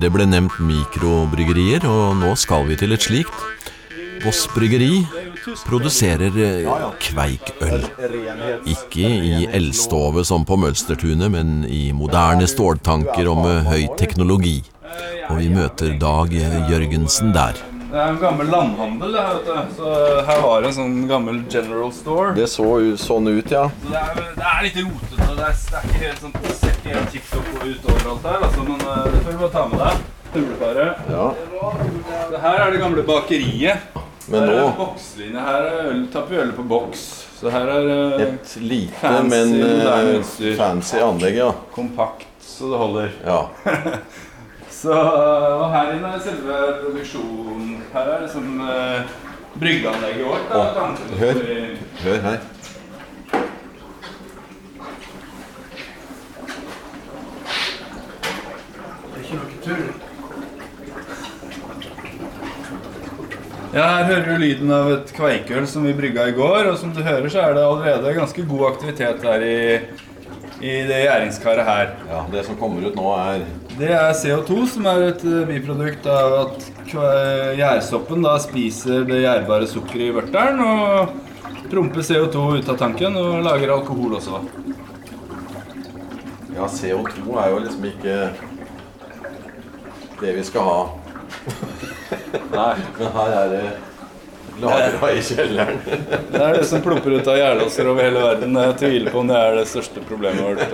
Det 0.00 0.10
ble 0.14 0.26
nevnt 0.26 0.54
mikrobryggerier, 0.62 1.86
og 1.86 2.18
nå 2.20 2.34
skal 2.38 2.66
vi 2.68 2.78
til 2.78 2.94
et 2.94 3.02
slikt. 3.02 3.46
Voss 4.24 4.48
bryggeri 4.54 5.06
produserer 5.66 6.36
eh, 6.44 6.84
kveikøl. 7.00 7.86
Ikke 8.68 9.08
i 9.08 9.46
eldstove 9.48 10.24
som 10.28 10.44
på 10.44 10.58
Mølstertunet, 10.60 11.30
men 11.32 11.64
i 11.64 11.88
moderne 11.96 12.48
ståltanker 12.50 13.30
og 13.32 13.42
med 13.44 13.70
høy 13.70 13.88
teknologi. 14.00 14.60
Og 15.30 15.38
vi 15.40 15.48
møter 15.52 15.96
Dag 16.00 16.34
Jørgensen 16.34 17.32
der. 17.36 17.58
Det 17.90 17.98
er 17.98 18.12
en 18.12 18.20
gammel 18.22 18.46
landhandel. 18.46 19.12
det 19.12 19.22
her, 19.22 19.34
vet 19.34 19.46
du. 19.46 19.74
Så 19.80 19.94
her 20.28 20.42
var 20.44 20.60
det 20.60 20.68
en 20.68 20.76
sånn 20.76 20.98
gammel 21.10 21.40
general 21.50 21.90
store. 21.94 22.34
Det 22.36 22.46
så 22.50 22.68
sånn 23.02 23.26
ut, 23.32 23.50
ja. 23.50 23.64
Så 23.82 23.90
det, 23.90 24.02
er, 24.04 24.20
det 24.36 24.46
er 24.52 24.62
litt 24.66 24.78
rotete. 24.84 25.18
Det, 25.24 25.34
det 25.40 25.48
er 25.48 25.88
ikke 25.88 26.04
helt 26.04 26.22
sånn, 26.22 26.36
sett 26.44 26.60
ser 26.60 26.76
ikke 26.76 26.94
helt 26.94 27.16
TikTok 27.16 27.50
ut 27.64 27.90
overalt 27.94 28.28
her, 28.30 28.44
altså, 28.46 28.66
men 28.68 28.84
eh, 28.84 29.08
det 29.10 29.24
får 29.24 29.34
du 29.34 29.42
bare 29.42 29.54
ta 29.56 29.64
med 29.72 29.82
deg. 29.82 30.06
Huleparet. 30.30 31.02
Ja. 31.10 31.24
Det 32.30 32.44
her 32.44 32.62
er 32.62 32.70
det 32.70 32.84
gamle 32.84 33.02
bakeriet. 33.08 33.99
Men 34.28 34.46
nå 34.46 34.72
Bokslinje 34.76 35.40
her 35.46 35.68
øl, 35.86 36.02
tapper 36.12 36.34
vi 36.34 36.40
øl 36.42 36.52
på 36.52 36.62
boks. 36.68 37.06
Så 37.40 37.50
her 37.50 37.70
er 37.72 37.86
uh, 37.88 38.22
Et 38.22 38.56
lite, 38.60 38.92
fancy, 39.00 39.30
men 39.32 39.54
uh, 39.62 40.56
fancy 40.58 41.00
anlegg, 41.00 41.40
ja. 41.40 41.52
Kompakt 41.72 42.26
så 42.60 42.70
det 42.70 42.78
holder. 42.78 43.08
Ja. 43.24 43.48
så, 44.80 44.92
og 44.92 45.70
her 45.72 45.92
inne 45.94 46.08
er 46.12 46.20
selve 46.20 46.58
produksjonen. 46.82 47.82
Her 47.92 48.00
er 48.00 48.20
liksom 48.26 48.60
uh, 48.60 49.00
bryggeanlegget 49.60 50.26
vårt. 50.26 50.44
Da, 50.50 50.56
oh, 50.58 51.18
hør. 51.18 51.34
hør 52.02 52.20
her. 52.26 52.38
Det 59.06 59.16
er 59.16 59.22
ikke 59.24 59.40
noe 59.40 59.50
tull. 59.64 59.90
Ja, 63.70 63.84
Her 63.86 64.08
hører 64.08 64.24
du 64.26 64.40
lyden 64.42 64.70
av 64.74 64.88
et 64.90 65.10
kveikøl 65.14 65.66
som 65.70 65.84
vi 65.86 65.92
brygga 65.94 66.24
i 66.26 66.34
går. 66.34 66.72
Og 66.72 66.78
som 66.80 66.90
du 66.94 67.04
hører, 67.06 67.28
så 67.30 67.44
er 67.44 67.54
det 67.54 67.62
allerede 67.62 68.16
ganske 68.16 68.42
god 68.50 68.64
aktivitet 68.72 69.22
her 69.22 69.44
i, 69.46 69.58
i 70.58 70.72
det 70.88 71.04
gjæringskaret 71.04 71.68
her. 71.68 71.92
Ja, 72.10 72.24
Det 72.32 72.42
som 72.48 72.58
kommer 72.58 72.88
ut 72.88 72.98
nå, 72.98 73.12
er 73.14 73.44
Det 73.78 73.92
er 73.94 74.10
CO2, 74.18 74.64
som 74.74 74.88
er 74.90 75.06
et 75.12 75.22
eh, 75.24 75.46
biprodukt 75.46 76.06
av 76.10 76.34
at 76.40 76.66
gjærsoppen 76.90 78.26
da 78.26 78.34
spiser 78.42 79.06
det 79.06 79.22
gjærbare 79.22 79.68
sukkeret 79.70 80.08
i 80.08 80.14
vørteren 80.18 80.58
og 80.66 81.14
promper 81.70 82.02
CO2 82.02 82.42
ut 82.58 82.68
av 82.74 82.80
tanken 82.80 83.14
og 83.16 83.44
lager 83.46 83.70
alkohol 83.70 84.18
også. 84.18 84.42
Ja, 86.56 86.66
CO2 86.66 87.38
er 87.38 87.54
jo 87.54 87.62
liksom 87.62 87.86
ikke 87.92 88.18
det 90.20 90.34
vi 90.36 90.44
skal 90.50 90.66
ha. 90.66 90.80
Nei, 92.58 92.74
men 92.98 93.14
her 93.16 93.36
er 93.40 93.54
det 93.54 93.64
lagra 94.60 95.12
i 95.12 95.22
kjelleren. 95.22 95.80
det 96.32 96.42
er 96.42 96.54
det 96.58 96.64
som 96.68 96.82
plumper 96.84 97.16
ut 97.16 97.28
av 97.28 97.38
gjærlåser 97.38 97.90
over 97.90 98.04
hele 98.04 98.22
verden. 98.24 98.56
Jeg 98.64 98.78
tviler 98.82 99.14
på 99.14 99.22
om 99.22 99.30
det 99.30 99.38
er 99.40 99.58
det 99.60 99.66
største 99.70 100.04
problemet 100.08 100.44
vårt. 100.44 100.64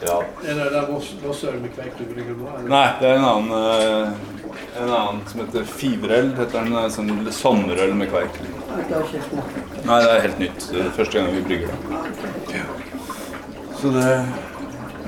Ja. 0.00 0.22
Er 0.48 0.54
det 0.56 0.68
der 0.72 0.86
Vossøl 0.88 1.58
med 1.60 1.74
kveik 1.76 1.98
du 1.98 2.06
brygger 2.08 2.36
nå? 2.38 2.52
Nei, 2.72 2.86
det 3.00 3.08
er 3.10 3.18
en 3.18 3.26
annen, 3.28 3.50
eh, 3.52 4.54
en 4.80 4.92
annen 4.96 5.20
som 5.28 5.42
heter 5.42 5.66
Fiverøl. 5.68 6.30
Dette 6.38 6.56
er 6.56 6.70
en 6.70 6.94
sånn 6.94 7.10
sommerøl 7.36 7.92
med 7.98 8.08
kveik. 8.12 8.38
Nei, 9.84 9.98
det 10.00 10.14
er 10.14 10.24
helt 10.24 10.40
nytt. 10.40 10.70
Det 10.70 10.86
er 10.86 10.94
første 10.96 11.18
gang 11.18 11.34
vi 11.36 11.44
brygger 11.50 11.74
det. 11.74 12.64
Så 13.80 13.92
det 13.92 14.08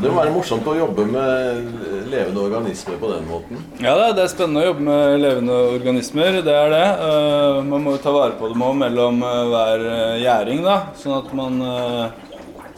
Det 0.00 0.10
må 0.10 0.18
være 0.18 0.32
morsomt 0.34 0.66
å 0.66 0.74
jobbe 0.76 1.04
med 1.06 2.08
levende 2.10 2.42
organismer 2.42 2.98
på 3.00 3.10
den 3.12 3.24
måten? 3.28 3.60
Ja, 3.82 3.94
det 4.16 4.24
er 4.24 4.30
spennende 4.32 4.62
å 4.62 4.68
jobbe 4.70 4.84
med 4.86 5.22
levende 5.22 5.56
organismer. 5.76 6.38
Det 6.44 6.54
er 6.56 6.72
det. 6.72 6.84
Uh, 7.02 7.60
man 7.68 7.84
må 7.84 7.96
jo 7.96 8.02
ta 8.02 8.14
vare 8.14 8.36
på 8.38 8.50
dem 8.50 8.64
òg 8.64 8.76
mellom 8.80 9.22
uh, 9.22 9.32
hver 9.52 9.84
uh, 9.86 10.20
gjæring, 10.22 10.62
da. 10.64 10.76
Sånn 10.98 11.16
at 11.18 11.32
man 11.36 11.60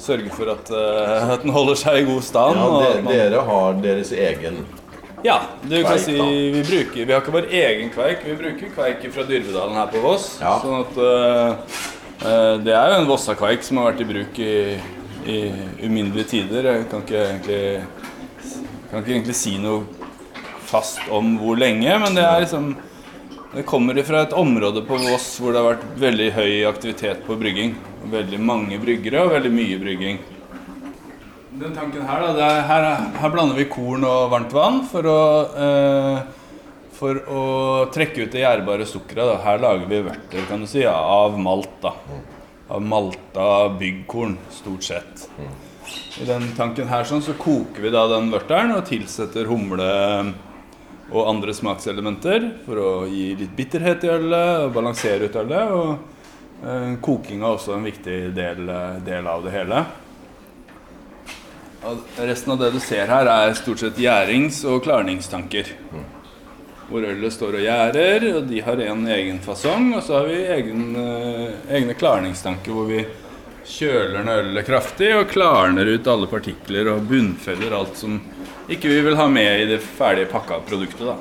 sørger 0.04 0.32
for 0.36 0.52
at, 0.52 0.72
at, 1.34 1.44
den 1.44 1.54
holder 1.54 1.78
seg 1.80 2.02
i 2.02 2.08
god 2.08 2.26
stand. 2.26 2.60
Ja, 2.60 2.70
de, 2.82 3.04
man... 3.06 3.14
Dere 3.14 3.44
har 3.48 3.78
deres 3.84 4.12
egen 4.12 4.64
Ja, 5.24 5.38
du 5.62 5.78
kan 5.86 5.96
si 6.02 6.18
vi 6.18 6.64
bruker 6.66 7.06
Vi 7.06 7.14
har 7.14 7.22
ikke 7.22 7.36
vår 7.38 7.48
egen 7.48 7.94
kveik. 7.94 8.26
Vi 8.26 8.36
bruker 8.42 8.74
kveik 8.74 9.06
fra 9.14 9.24
Dyrvedalen 9.30 9.78
her 9.78 9.88
på 9.94 10.02
Voss. 10.04 10.34
Ja. 10.42 10.58
Sånn 10.60 10.82
at 10.82 11.00
det 12.64 12.72
er 12.72 12.92
jo 12.92 13.00
en 13.00 13.08
Vossakveik 13.08 13.64
som 13.66 13.80
har 13.80 13.90
vært 13.90 14.04
i 14.04 14.06
bruk 14.08 14.38
i 14.40 14.52
i 15.26 15.38
uminnelige 15.84 16.30
tider. 16.34 16.70
Jeg 16.70 16.88
kan 16.90 17.04
ikke 17.04 17.20
egentlig 17.20 17.62
kan 18.90 19.02
ikke 19.02 19.14
egentlig 19.16 19.34
si 19.38 19.56
noe 19.58 19.84
fast 20.68 21.00
om 21.12 21.36
hvor 21.40 21.58
lenge, 21.58 21.96
men 22.02 22.16
det 22.16 22.24
er 22.24 22.44
liksom 22.44 22.74
det 23.54 23.62
kommer 23.70 23.98
fra 24.02 24.24
et 24.24 24.32
område 24.34 24.82
på 24.82 24.96
Voss 24.98 25.28
hvor 25.38 25.54
det 25.54 25.60
har 25.60 25.76
vært 25.76 25.98
veldig 26.02 26.30
høy 26.34 26.52
aktivitet 26.66 27.20
på 27.26 27.36
brygging. 27.38 27.76
Veldig 28.10 28.40
mange 28.42 28.80
bryggere 28.82 29.22
og 29.22 29.34
veldig 29.36 29.52
mye 29.54 29.76
brygging. 29.78 30.18
Den 31.54 31.76
tanken 31.76 32.02
her, 32.02 32.24
da, 32.34 32.48
er, 32.48 32.64
her, 32.66 32.86
her, 33.20 33.30
blander 33.30 33.54
vi 33.54 33.68
korn 33.70 34.02
og 34.08 34.32
varmt 34.32 34.54
vann 34.54 34.80
for 34.90 35.06
å, 35.06 35.20
eh, 35.54 36.16
for 36.98 37.22
å 37.30 37.44
trekke 37.94 38.26
ut 38.26 38.34
det 38.34 38.42
gjærbare 38.42 38.90
sukkeret. 38.90 39.36
Her 39.46 39.62
lager 39.62 39.86
vi 39.86 40.02
vørter 40.08 40.48
kan 40.50 40.66
du 40.66 40.70
si, 40.70 40.82
av 40.90 41.38
malt. 41.38 41.78
da 41.84 41.94
av 42.68 42.82
malta 42.82 43.68
byggkorn, 43.78 44.36
stort 44.50 44.82
sett. 44.82 45.28
I 46.20 46.24
den 46.24 46.46
tanken 46.56 46.88
her 46.88 47.04
sånn, 47.04 47.22
så 47.22 47.34
koker 47.36 47.84
vi 47.84 47.92
da 47.92 48.06
den 48.08 48.30
vørteren 48.32 48.72
og 48.76 48.86
tilsetter 48.88 49.48
humle 49.50 49.88
og 51.12 51.28
andre 51.28 51.52
smakselementer 51.54 52.46
for 52.64 52.80
å 52.80 52.92
gi 53.10 53.34
litt 53.38 53.52
bitterhet 53.56 54.06
i 54.06 54.12
ølet 54.14 54.64
og 54.64 54.72
balansere 54.78 55.28
ut 55.28 55.36
ølet. 55.42 55.74
Og 55.74 56.64
eh, 56.64 56.94
koking 57.04 57.42
er 57.42 57.50
også 57.50 57.76
en 57.76 57.84
viktig 57.84 58.18
del, 58.36 58.72
del 59.04 59.28
av 59.28 59.44
det 59.44 59.52
hele. 59.54 59.84
Og 61.84 62.20
resten 62.24 62.54
av 62.54 62.62
det 62.62 62.72
du 62.72 62.80
ser 62.80 63.10
her, 63.12 63.28
er 63.28 63.56
stort 63.58 63.82
sett 63.82 64.00
gjærings- 64.00 64.62
og 64.70 64.80
klarningstanker 64.86 65.74
hvor 66.88 67.04
ølet 67.08 67.32
står 67.32 67.58
og 67.58 67.64
gjærer. 67.64 68.26
og 68.36 68.48
De 68.48 68.62
har 68.64 68.80
en 68.84 69.06
egen 69.16 69.40
fasong. 69.44 69.92
Og 69.96 70.02
så 70.02 70.18
har 70.18 70.30
vi 70.30 70.40
egen, 70.56 70.96
uh, 70.96 71.50
egne 71.70 71.96
klarningstanker 71.98 72.74
hvor 72.74 72.88
vi 72.90 73.04
kjøler 73.64 74.24
ned 74.24 74.50
ølet 74.50 74.66
kraftig 74.66 75.14
og 75.16 75.30
klarner 75.32 75.88
ut 75.88 76.08
alle 76.10 76.28
partikler 76.28 76.90
og 76.92 77.06
bunnfeller 77.08 77.72
alt 77.72 77.96
som 77.96 78.18
ikke 78.68 78.90
vi 78.90 78.98
vil 79.06 79.16
ha 79.16 79.24
med 79.28 79.62
i 79.62 79.70
det 79.72 79.80
ferdige 79.84 80.28
pakka 80.28 80.60
produktet. 80.68 81.06
da. 81.06 81.16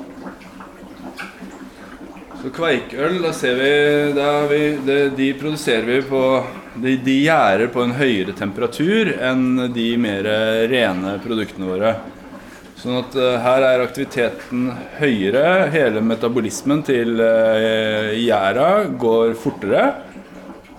Så 2.42 2.50
kveikøl, 2.52 3.22
da 3.24 3.32
ser 3.32 3.56
vi, 3.56 3.72
da 4.12 4.30
vi 4.50 4.60
det, 4.84 4.98
De 5.16 5.30
produserer 5.40 5.86
vi 5.88 6.02
på 6.04 6.20
De, 6.74 6.96
de 6.96 7.14
gjærer 7.22 7.70
på 7.72 7.80
en 7.80 7.94
høyere 7.96 8.34
temperatur 8.36 9.14
enn 9.22 9.70
de 9.72 9.86
mer 9.96 10.26
rene 10.68 11.14
produktene 11.24 11.68
våre. 11.70 11.94
Sånn 12.84 12.98
at 13.00 13.14
uh, 13.16 13.38
her 13.40 13.64
er 13.64 13.80
aktiviteten 13.80 14.66
høyere. 14.98 15.70
Hele 15.72 16.02
metabolismen 16.04 16.82
til 16.84 17.16
uh, 17.16 18.10
gjæra 18.12 18.66
går 19.00 19.30
fortere. 19.40 19.84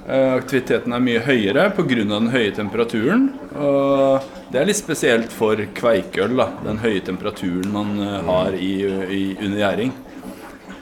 Uh, 0.05 0.35
aktiviteten 0.35 0.93
er 0.93 1.01
mye 1.01 1.23
høyere 1.25 1.63
pga. 1.73 1.95
den 1.97 2.27
høye 2.29 2.51
temperaturen. 2.53 3.23
Og 3.57 4.27
det 4.53 4.59
er 4.61 4.69
litt 4.69 4.77
spesielt 4.77 5.33
for 5.33 5.57
kveikøl, 5.79 6.35
da, 6.37 6.45
den 6.67 6.77
høye 6.83 7.01
temperaturen 7.01 7.71
man 7.73 7.97
har 8.27 8.53
i, 8.53 8.75
i, 8.85 9.21
under 9.39 9.63
gjæring. 9.63 9.95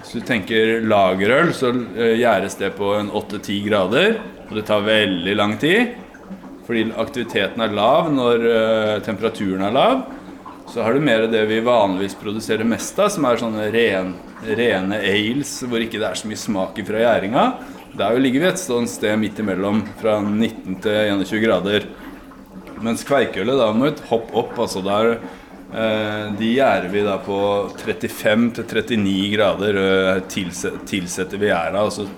Hvis 0.01 0.11
du 0.17 0.25
tenker 0.27 0.83
lagerøl, 0.83 1.53
så 1.55 1.71
gjæres 1.95 2.59
det 2.59 2.73
på 2.75 2.97
en 2.97 3.07
8-10 3.07 3.61
grader. 3.69 4.17
Og 4.49 4.59
det 4.59 4.65
tar 4.67 4.83
veldig 4.83 5.37
lang 5.39 5.55
tid. 5.63 5.95
Fordi 6.67 6.83
aktiviteten 6.91 7.63
er 7.63 7.79
lav 7.79 8.11
når 8.11 8.45
temperaturen 9.07 9.63
er 9.69 9.73
lav 9.79 10.03
så 10.73 10.81
har 10.81 10.93
du 10.93 10.99
mer 10.99 11.21
av 11.21 11.31
det 11.31 11.45
vi 11.45 11.59
vanligvis 11.59 12.15
produserer 12.15 12.65
mest 12.65 12.97
av, 12.99 13.11
som 13.13 13.25
er 13.29 13.37
sånne 13.37 13.67
ren, 13.69 14.15
rene 14.57 14.97
ales 15.05 15.51
hvor 15.69 15.83
ikke 15.83 15.99
det 16.01 16.07
er 16.07 16.17
så 16.17 16.31
mye 16.31 16.41
smak 16.41 16.81
fra 16.87 17.03
gjæringa. 17.03 17.43
Der 17.93 18.17
ligger 18.17 18.41
vi 18.41 18.49
et 18.49 18.61
sånt 18.61 18.89
sted 18.89 19.13
midt 19.21 19.37
imellom, 19.43 19.83
fra 20.01 20.15
19 20.17 20.79
til 20.81 20.97
21 21.13 21.43
grader. 21.45 21.87
Mens 22.81 23.05
kveikølet 23.05 23.61
da 23.61 23.69
må 23.77 23.91
et 23.91 24.01
hopp 24.09 24.33
opp. 24.33 24.57
altså 24.65 24.81
der 24.81 25.11
eh, 25.13 26.33
De 26.41 26.51
gjærer 26.55 26.89
vi 26.89 27.05
da 27.05 27.19
på 27.21 27.37
35 27.77 28.49
til 28.57 28.65
39 28.73 29.31
grader. 29.37 29.81
Eh, 29.85 30.21
tilsetter 30.89 31.37
vi 31.37 31.53
gjæra. 31.53 31.85
Og 31.85 31.93
så 31.93 32.09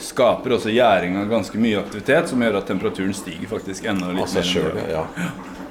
skaper 0.00 0.56
også 0.56 0.72
gjæringa 0.72 1.28
ganske 1.28 1.60
mye 1.60 1.84
aktivitet, 1.84 2.32
som 2.32 2.40
gjør 2.40 2.62
at 2.62 2.72
temperaturen 2.72 3.12
stiger 3.12 3.52
faktisk 3.52 3.84
enda 3.84 4.08
litt 4.16 4.32
mer. 4.32 4.48
Selv, 4.48 4.80
ja. 4.88 5.04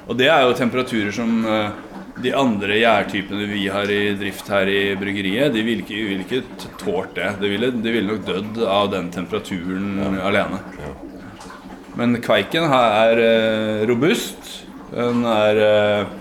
Og 0.06 0.14
det 0.22 0.30
er 0.30 0.46
jo 0.46 0.54
temperaturer 0.62 1.10
som 1.18 1.42
eh, 1.42 1.88
de 2.20 2.32
andre 2.36 2.76
gjærtypene 2.76 3.46
vi 3.48 3.62
har 3.72 3.88
i 3.90 4.12
drift 4.20 4.50
her 4.52 4.68
i 4.68 4.80
bryggeriet, 5.00 5.52
de 5.54 5.62
ville 5.64 5.84
ikke, 5.84 6.00
vil 6.10 6.24
ikke 6.26 6.42
tålt 6.80 7.14
det. 7.16 7.30
De 7.40 7.48
ville, 7.48 7.70
de 7.72 7.94
ville, 7.94 8.08
nok 8.10 8.26
dødd 8.26 8.60
av 8.68 8.90
den 8.92 9.08
temperaturen 9.14 9.96
ja. 10.02 10.10
alene. 10.28 10.60
Ja. 10.82 10.92
Men 11.96 12.16
kveiken 12.24 12.68
her 12.72 12.98
er 13.06 13.22
eh, 13.22 13.82
robust. 13.88 14.52
Den 14.92 15.24
er 15.28 15.60
eh, 15.64 16.12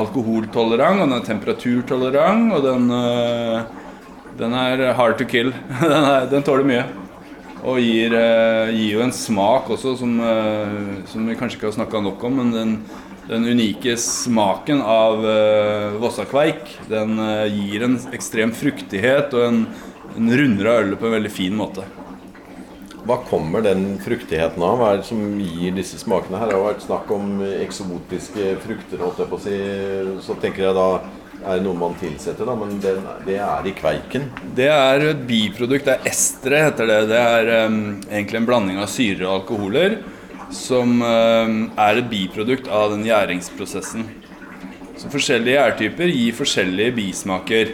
alkoholtolerant, 0.00 1.04
og 1.04 1.08
den 1.08 1.16
er 1.18 1.28
temperaturtolerant, 1.28 2.52
og 2.56 2.64
den, 2.64 2.90
eh, 2.96 3.62
den 4.40 4.58
er 4.58 4.92
hard 4.96 5.18
to 5.20 5.28
kill. 5.28 5.52
den, 5.84 5.96
er, 6.00 6.28
den, 6.32 6.44
tåler 6.44 6.68
mye. 6.68 6.84
Og 7.64 7.80
gir, 7.80 8.12
gir, 8.12 8.90
jo 8.92 9.00
en 9.00 9.12
smak 9.16 9.70
også 9.72 9.94
som, 9.96 10.18
som 11.08 11.24
vi 11.24 11.36
kanskje 11.38 11.56
ikke 11.56 11.70
har 11.70 11.78
snakka 11.78 12.02
nok 12.04 12.26
om, 12.28 12.34
men 12.36 12.50
den 12.52 12.74
den 13.28 13.46
unike 13.48 13.96
smaken 13.96 14.82
av 14.82 15.24
uh, 15.24 15.96
Vossakveik 16.00 16.76
den 16.90 17.18
uh, 17.18 17.46
gir 17.48 17.86
en 17.86 17.98
ekstrem 18.12 18.52
fruktighet 18.52 19.32
og 19.36 19.46
en, 19.48 19.60
en 20.16 20.32
runder 20.38 20.68
av 20.68 20.80
ølet 20.82 21.00
på 21.00 21.08
en 21.08 21.16
veldig 21.18 21.32
fin 21.32 21.56
måte. 21.56 21.86
Hva 23.04 23.18
kommer 23.28 23.64
den 23.64 23.98
fruktigheten 24.00 24.62
av? 24.64 24.78
Hva 24.80 24.92
er 24.92 25.02
det 25.02 25.08
som 25.08 25.20
gir 25.40 25.74
disse 25.76 25.98
smakene 26.00 26.40
her? 26.40 26.48
Det 26.48 26.56
har 26.56 26.70
vært 26.70 26.86
snakk 26.86 27.10
om 27.12 27.42
eksotiske 27.44 28.54
frukter, 28.64 29.02
holdt 29.02 29.20
jeg 29.20 29.28
på 29.28 29.36
å 29.36 29.44
si. 29.44 29.58
Så 30.24 30.36
tenker 30.40 30.70
jeg 30.70 30.76
da 30.78 30.88
er 31.44 31.58
det 31.58 31.66
noe 31.66 31.76
man 31.76 31.96
tilsetter, 32.00 32.48
da, 32.48 32.54
men 32.56 32.78
det, 32.80 32.94
det, 33.26 33.36
er 33.44 33.66
i 33.68 33.74
kveiken? 33.76 34.30
Det 34.56 34.70
er 34.72 35.04
et 35.10 35.24
biprodukt. 35.28 35.84
Det 35.84 35.98
er 35.98 36.08
estere, 36.08 36.62
heter 36.64 36.88
det. 36.88 36.98
Det 37.10 37.20
er 37.20 37.50
um, 37.66 37.80
egentlig 38.08 38.40
en 38.40 38.48
blanding 38.48 38.80
av 38.80 38.88
syre 38.88 39.26
og 39.26 39.42
alkoholer 39.42 39.98
som 40.54 41.00
eh, 41.02 41.56
er 41.84 42.00
et 42.00 42.10
biprodukt 42.10 42.68
av 42.70 42.94
den 42.94 43.04
gjæringsprosessen. 43.08 44.06
Så 44.96 45.10
Forskjellige 45.12 45.58
gjærtyper 45.58 46.12
gir 46.14 46.36
forskjellige 46.38 46.94
bismaker. 46.96 47.72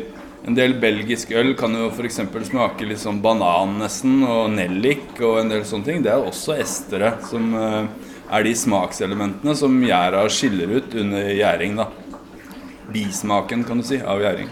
En 0.49 0.57
del 0.57 0.73
belgisk 0.81 1.35
øl 1.37 1.53
kan 1.59 1.75
jo 1.77 1.91
f.eks. 1.93 2.23
smake 2.49 2.87
litt 2.89 3.03
sånn 3.03 3.21
banan 3.21 3.77
nesten, 3.83 4.23
og 4.25 4.49
nellik 4.55 5.21
og 5.21 5.43
en 5.43 5.53
del 5.53 5.67
sånne 5.69 5.87
ting. 5.91 6.05
Det 6.05 6.15
er 6.15 6.25
også 6.25 6.57
estere 6.57 7.13
som 7.29 7.53
eh, 7.61 7.85
er 8.31 8.47
de 8.47 8.55
smakselementene 8.57 9.55
som 9.59 9.77
gjæra 9.85 10.25
skiller 10.33 10.79
ut 10.79 10.97
under 11.05 11.29
gjæring. 11.35 11.77
da. 11.77 11.91
Bismaken, 12.91 13.63
kan 13.69 13.79
du 13.79 13.87
si, 13.87 14.01
av 14.01 14.25
gjæring. 14.25 14.49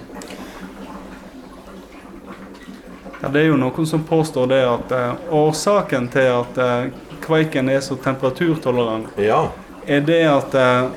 Ja, 3.19 3.29
det 3.35 3.41
er 3.41 3.49
jo 3.49 3.59
noen 3.59 3.87
som 3.89 4.05
påstår 4.07 4.53
det 4.53 4.61
at 4.63 4.93
eh, 4.95 5.31
årsaken 5.35 6.07
til 6.13 6.29
at 6.37 6.61
uh, 6.63 7.08
kveiken 7.29 7.69
er 7.71 7.83
så 7.85 7.99
temperaturtolerant, 8.01 9.13
ja. 9.21 9.45
er 9.87 10.03
det 10.09 10.23
at 10.31 10.57
eh, 10.59 10.89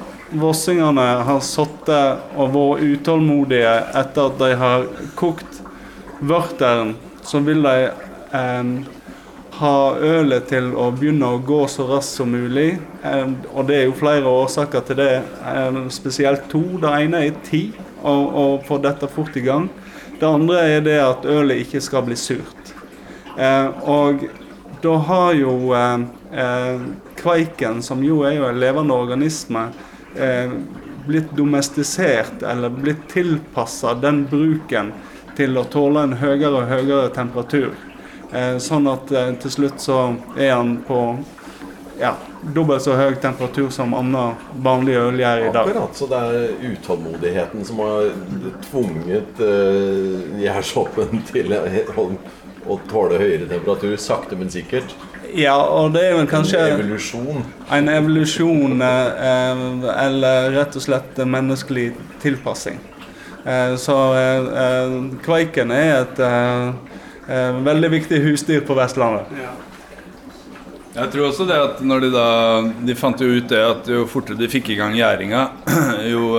vossingene 0.42 1.08
har 1.28 1.44
sittet 1.44 2.38
og 2.40 2.56
vært 2.56 2.88
utålmodige 2.88 3.76
etter 4.00 4.32
at 4.32 4.40
de 4.40 4.50
har 4.64 4.88
kokt 5.20 5.62
vørteren. 6.24 6.96
Så 7.28 7.44
vil 7.46 7.62
de 7.66 7.76
eh, 7.92 8.74
ha 9.62 9.76
ølet 9.94 10.48
til 10.50 10.72
å 10.74 10.88
begynne 10.96 11.36
å 11.36 11.42
gå 11.46 11.60
så 11.70 11.86
raskt 11.90 12.18
som 12.22 12.32
mulig. 12.34 12.80
Eh, 13.06 13.28
og 13.54 13.68
det 13.70 13.82
er 13.82 13.88
jo 13.90 13.98
flere 14.00 14.32
årsaker 14.42 14.88
til 14.88 15.02
det, 15.04 15.14
eh, 15.52 15.82
spesielt 15.94 16.50
to. 16.50 16.64
Det 16.82 16.96
ene 17.04 17.26
er 17.28 17.40
tid, 17.46 17.78
å 18.02 18.58
få 18.66 18.80
dette 18.82 19.06
fort 19.06 19.36
i 19.38 19.44
gang. 19.46 19.68
Det 20.18 20.26
andre 20.26 20.58
er 20.78 20.82
det 20.82 20.98
at 20.98 21.26
ølet 21.26 21.62
ikke 21.62 21.82
skal 21.82 22.02
bli 22.08 22.16
surt. 22.18 22.72
Eh, 23.38 23.68
og 23.86 24.26
da 24.82 24.96
har 24.96 25.34
jo 25.34 25.74
eh, 25.74 26.00
eh, 26.40 26.82
kveiken, 27.16 27.82
som 27.84 28.04
jo 28.04 28.22
er 28.26 28.38
jo 28.38 28.48
en 28.48 28.60
levende 28.60 28.94
organisme, 28.94 29.68
eh, 30.16 30.52
blitt 31.06 31.32
domestisert 31.38 32.44
eller 32.44 32.70
blitt 32.70 33.08
tilpassa 33.10 33.94
den 33.94 34.26
bruken 34.30 34.92
til 35.38 35.58
å 35.58 35.66
tåle 35.66 36.06
en 36.06 36.18
høyere 36.22 36.54
og 36.62 36.70
høyere 36.70 37.14
temperatur. 37.16 37.72
Sånn 38.64 38.86
at 38.88 39.10
til 39.44 39.52
slutt 39.52 39.82
så 39.84 39.96
er 40.40 40.54
han 40.54 40.78
på 40.88 41.00
ja, 42.02 42.14
dobbelt 42.42 42.82
så 42.82 42.96
høy 42.98 43.16
temperatur 43.22 43.70
som 43.74 43.94
annen 43.94 44.38
vanlig 44.66 44.96
øl 44.98 45.20
gjør 45.22 45.44
i 45.46 45.50
dag. 45.54 45.68
Akkurat, 45.70 45.98
så 45.98 46.08
det 46.10 46.22
er 46.22 46.54
utålmodigheten 46.72 47.66
som 47.68 47.82
har 47.84 48.10
tvunget 48.70 49.42
uh, 49.42 50.40
gjærsoppen 50.42 51.22
til 51.30 51.54
å, 51.54 52.08
å 52.72 52.80
tåle 52.92 53.20
høyere 53.22 53.50
temperatur, 53.50 53.96
sakte, 54.02 54.40
men 54.40 54.52
sikkert. 54.54 54.96
Ja, 55.38 55.56
og 55.56 55.94
det 55.96 56.04
er 56.10 56.16
vel 56.18 56.28
kanskje 56.30 56.60
En 56.60 56.74
evolusjon? 56.76 57.44
En 57.72 57.90
evolusjon, 57.92 58.82
eh, 58.84 59.66
eller 60.06 60.52
rett 60.58 60.76
og 60.76 60.84
slett 60.84 61.22
menneskelig 61.24 61.92
tilpassing. 62.24 62.80
Eh, 63.46 63.76
så 63.80 63.98
eh, 64.20 64.96
kveiken 65.24 65.72
er 65.76 66.02
et 66.02 66.24
veldig 67.64 67.92
viktig 67.94 68.18
husdyr 68.26 68.64
på 68.68 68.76
Vestlandet. 68.76 69.30
Ja. 69.40 69.54
Jeg 70.92 71.12
tror 71.14 71.30
også 71.30 71.46
det 71.48 71.56
at 71.56 71.78
når 71.88 72.02
de 72.04 72.08
da 72.12 72.24
De 72.84 72.96
fant 73.00 73.22
jo 73.24 73.30
ut 73.32 73.46
det 73.48 73.62
at 73.64 73.86
jo 73.88 74.02
fortere 74.12 74.36
de 74.36 74.50
fikk 74.52 74.74
i 74.74 74.76
gang 74.76 74.98
gjæringa, 74.98 75.46
jo 76.12 76.34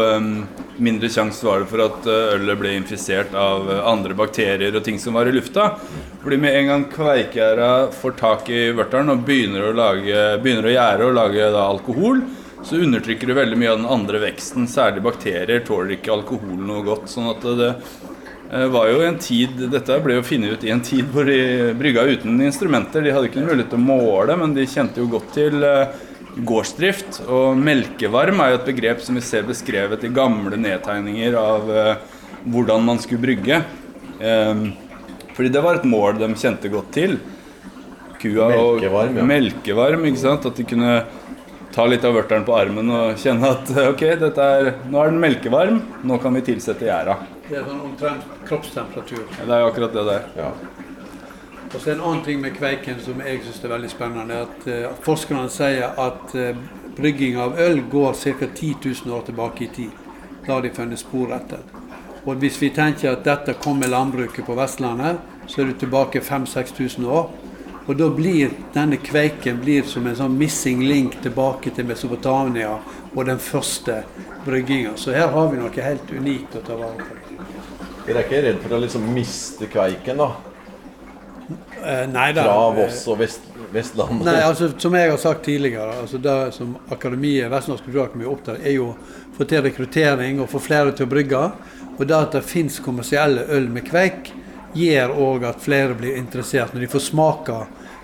mindre 0.82 1.08
sjanse 1.08 1.46
var 1.46 1.62
det 1.62 1.70
for 1.70 1.86
at 1.86 2.08
ølet 2.12 2.60
ble 2.60 2.74
infisert 2.76 3.32
av 3.32 3.70
andre 3.88 4.16
bakterier 4.18 4.76
og 4.76 4.84
ting 4.84 5.00
som 5.00 5.16
var 5.16 5.30
i 5.30 5.32
lufta. 5.32 5.70
Fordi 6.22 6.38
med 6.38 6.54
en 6.54 6.68
gang 6.70 6.85
kveikgjæra 6.87 7.70
får 7.98 8.12
tak 8.20 8.50
i 8.54 8.68
vørteren 8.76 9.11
og 9.11 9.24
begynner 9.26 9.66
å, 9.66 9.74
lage, 9.74 10.20
begynner 10.42 10.68
å 10.68 10.74
gjære 10.76 11.08
og 11.08 11.16
lage 11.16 11.48
da, 11.50 11.64
alkohol, 11.66 12.20
så 12.62 12.78
undertrykker 12.78 13.26
du 13.26 13.35
veldig 13.35 13.58
mye 13.58 13.72
av 13.72 13.80
den 13.80 13.88
andre 13.90 14.20
veksten. 14.22 14.68
Særlig 14.70 15.02
bakterier 15.02 15.64
tåler 15.66 15.96
ikke 15.96 16.12
alkohol 16.14 16.61
noe 16.62 16.85
godt. 16.87 17.11
sånn 17.11 17.26
at 17.32 17.42
det 17.58 17.72
eh, 17.72 18.68
var 18.70 18.92
jo 18.92 19.02
en 19.02 19.18
tid, 19.18 19.64
Dette 19.72 19.98
ble 20.04 20.20
jo 20.20 20.28
funnet 20.28 20.54
ut 20.54 20.66
i 20.68 20.70
en 20.70 20.85
tid 20.87 21.11
hvor 21.11 21.26
de 21.26 21.72
brygga 21.80 22.06
uten 22.14 22.38
instrumenter. 22.46 23.02
De 23.02 23.16
hadde 23.16 23.32
ikke 23.32 23.42
mulighet 23.42 23.72
til 23.74 23.82
å 23.82 23.88
måle, 23.88 24.38
men 24.38 24.54
de 24.54 24.68
kjente 24.70 25.02
jo 25.02 25.11
godt 25.16 25.35
til 25.35 25.58
eh, 25.66 25.98
gårdsdrift. 26.38 27.24
Og 27.26 27.58
melkevarm 27.58 28.44
er 28.44 28.54
jo 28.54 28.62
et 28.62 28.70
begrep 28.70 29.02
som 29.02 29.18
vi 29.18 29.26
ser 29.26 29.42
beskrevet 29.50 30.06
i 30.06 30.14
gamle 30.14 30.54
nedtegninger 30.68 31.35
av 31.42 31.74
eh, 31.82 31.92
hvordan 32.46 32.87
man 32.87 33.02
skulle 33.02 33.26
brygge. 33.26 33.64
Fordi 35.36 35.52
det 35.52 35.62
var 35.64 35.80
et 35.80 35.88
mål 35.88 36.20
de 36.20 36.28
kjente 36.38 36.70
godt 36.72 36.92
til. 36.94 37.18
Kua 38.22 38.48
melkevarm, 38.52 39.16
ja. 39.18 39.26
melkevarm, 39.26 40.04
ikke 40.06 40.22
sant? 40.22 40.46
At 40.46 40.58
de 40.58 40.66
kunne 40.68 40.96
ta 41.72 41.86
litt 41.88 42.04
av 42.04 42.14
vørteren 42.14 42.44
på 42.46 42.54
armen 42.54 42.90
og 42.92 43.16
kjenne 43.18 43.48
at 43.56 43.72
ok, 43.92 44.04
er, 44.28 44.68
nå 44.92 45.00
er 45.00 45.10
den 45.10 45.22
melkevarm, 45.22 45.80
nå 46.04 46.18
kan 46.22 46.36
vi 46.36 46.44
tilsette 46.52 46.86
gjæra. 46.86 47.16
Det 47.48 47.58
er 47.58 47.66
sånn 47.66 47.80
omtrent 47.88 48.28
kroppstemperatur. 48.48 49.24
Ja, 49.40 49.48
det 49.48 49.56
er 49.56 49.66
akkurat 49.66 49.96
det 49.96 50.06
det 50.08 50.20
er. 50.20 50.30
Ja. 50.44 50.52
Og 51.72 51.80
så 51.80 51.94
En 51.94 52.00
annen 52.04 52.22
ting 52.24 52.40
med 52.40 52.52
kveiken 52.58 53.00
som 53.00 53.20
jeg 53.24 53.40
syns 53.46 53.62
er 53.64 53.72
veldig 53.72 53.90
spennende, 53.90 54.36
er 54.36 54.46
at 54.46 54.66
uh, 54.68 55.02
forskerne 55.04 55.48
sier 55.50 55.96
at 55.96 56.34
uh, 56.36 56.52
brygging 56.98 57.38
av 57.40 57.56
øl 57.60 57.80
går 57.90 58.12
ca. 58.12 58.46
10 58.46 58.74
000 58.84 59.14
år 59.16 59.24
tilbake 59.30 59.64
i 59.64 59.70
tid. 59.72 60.02
Da 60.44 60.58
har 60.58 60.62
de 60.62 60.72
funnet 60.76 61.00
spor 61.00 61.32
etter. 61.32 61.64
Og 62.22 62.38
hvis 62.38 62.61
vi 62.62 62.70
tenker 62.70 63.12
at 63.12 63.24
dette 63.26 63.56
kom 63.58 63.80
med 63.82 63.90
landbruket 63.90 64.46
på 64.46 64.54
Vestlandet, 64.54 65.18
så 65.50 65.62
er 65.62 65.72
du 65.72 65.78
tilbake 65.78 66.22
5000-6000 66.22 67.08
år. 67.11 67.32
Og 67.87 67.96
da 67.98 68.06
blir 68.14 68.52
denne 68.74 68.96
kveiken 69.02 69.58
blir 69.62 69.82
som 69.90 70.06
en 70.06 70.14
sånn 70.14 70.37
missing 70.38 70.85
link 70.87 71.16
tilbake 71.24 71.72
til 71.74 71.88
Mesopotamia 71.88 72.76
og 73.11 73.26
den 73.26 73.42
første 73.42 74.04
brygginga. 74.46 74.94
Så 74.96 75.16
her 75.16 75.35
har 75.35 75.50
vi 75.50 75.58
noe 75.58 75.88
helt 75.88 76.14
unikt 76.14 76.54
å 76.61 76.62
ta 76.62 76.78
vare 76.78 77.02
på. 77.02 77.18
Dere 78.06 78.22
er 78.22 78.24
ikke 78.26 78.42
redd 78.46 78.62
for 78.62 78.76
å 78.76 78.80
liksom 78.82 79.11
miste 79.14 79.66
kveiken, 79.70 80.22
da? 80.22 80.30
Eh, 81.82 82.06
nei 82.06 82.30
da. 82.35 82.46
Fra 82.46 82.70
Voss 82.76 83.02
og 83.11 83.18
Vest, 83.18 83.50
Vestlandet? 83.74 84.24
Nei, 84.26 84.38
altså 84.46 84.70
Som 84.78 84.94
jeg 84.94 85.11
har 85.11 85.18
sagt 85.18 85.44
tidligere, 85.44 85.98
altså 86.04 86.18
det 86.22 86.37
som 86.54 86.76
akademiet, 86.90 87.50
Vestnorsk 87.50 87.87
kulturakademi 87.88 88.26
er 88.28 88.32
opptatt 88.32 88.62
er 88.62 88.76
jo 88.76 88.92
å 88.92 89.37
få 89.37 89.46
til 89.50 89.64
rekruttering 89.66 90.42
og 90.42 90.50
få 90.52 90.62
flere 90.62 90.94
til 90.94 91.08
å 91.08 91.11
brygge. 91.11 91.42
Og 91.98 92.07
det 92.07 92.16
at 92.16 92.37
det 92.38 92.44
fins 92.48 92.78
kommersielle 92.83 93.44
øl 93.52 93.68
med 93.72 93.87
kveik, 93.88 94.33
gjør 94.76 95.12
òg 95.20 95.44
at 95.50 95.61
flere 95.61 95.96
blir 95.96 96.16
interessert. 96.16 96.72
Når 96.72 96.87
de 96.87 96.92
får 96.92 97.05
smake 97.11 97.59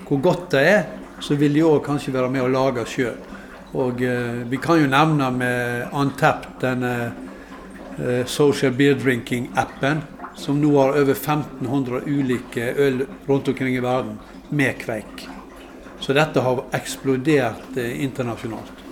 hvor 0.08 0.20
godt 0.24 0.50
det 0.54 0.64
er, 0.68 0.84
så 1.20 1.36
vil 1.36 1.56
de 1.56 1.64
òg 1.66 1.82
kanskje 1.84 2.14
være 2.14 2.30
med 2.32 2.44
å 2.44 2.52
lage 2.52 2.84
sjøl. 2.88 3.16
Og 3.76 4.02
eh, 4.04 4.44
vi 4.48 4.60
kan 4.62 4.80
jo 4.80 4.88
nevne 4.88 5.28
med 5.34 5.90
Untapped, 5.92 6.54
denne 6.62 6.92
eh, 7.98 8.24
social 8.26 8.72
beer 8.76 8.96
drinking-appen, 8.96 10.00
som 10.38 10.60
nå 10.62 10.70
har 10.78 10.96
over 10.96 11.16
1500 11.16 12.06
ulike 12.06 12.72
øl 12.78 13.02
rundt 13.26 13.48
omkring 13.50 13.76
i 13.76 13.84
verden 13.84 14.16
med 14.48 14.78
kveik. 14.80 15.26
Så 16.00 16.14
dette 16.16 16.40
har 16.40 16.64
eksplodert 16.78 17.76
eh, 17.76 17.98
internasjonalt. 18.06 18.87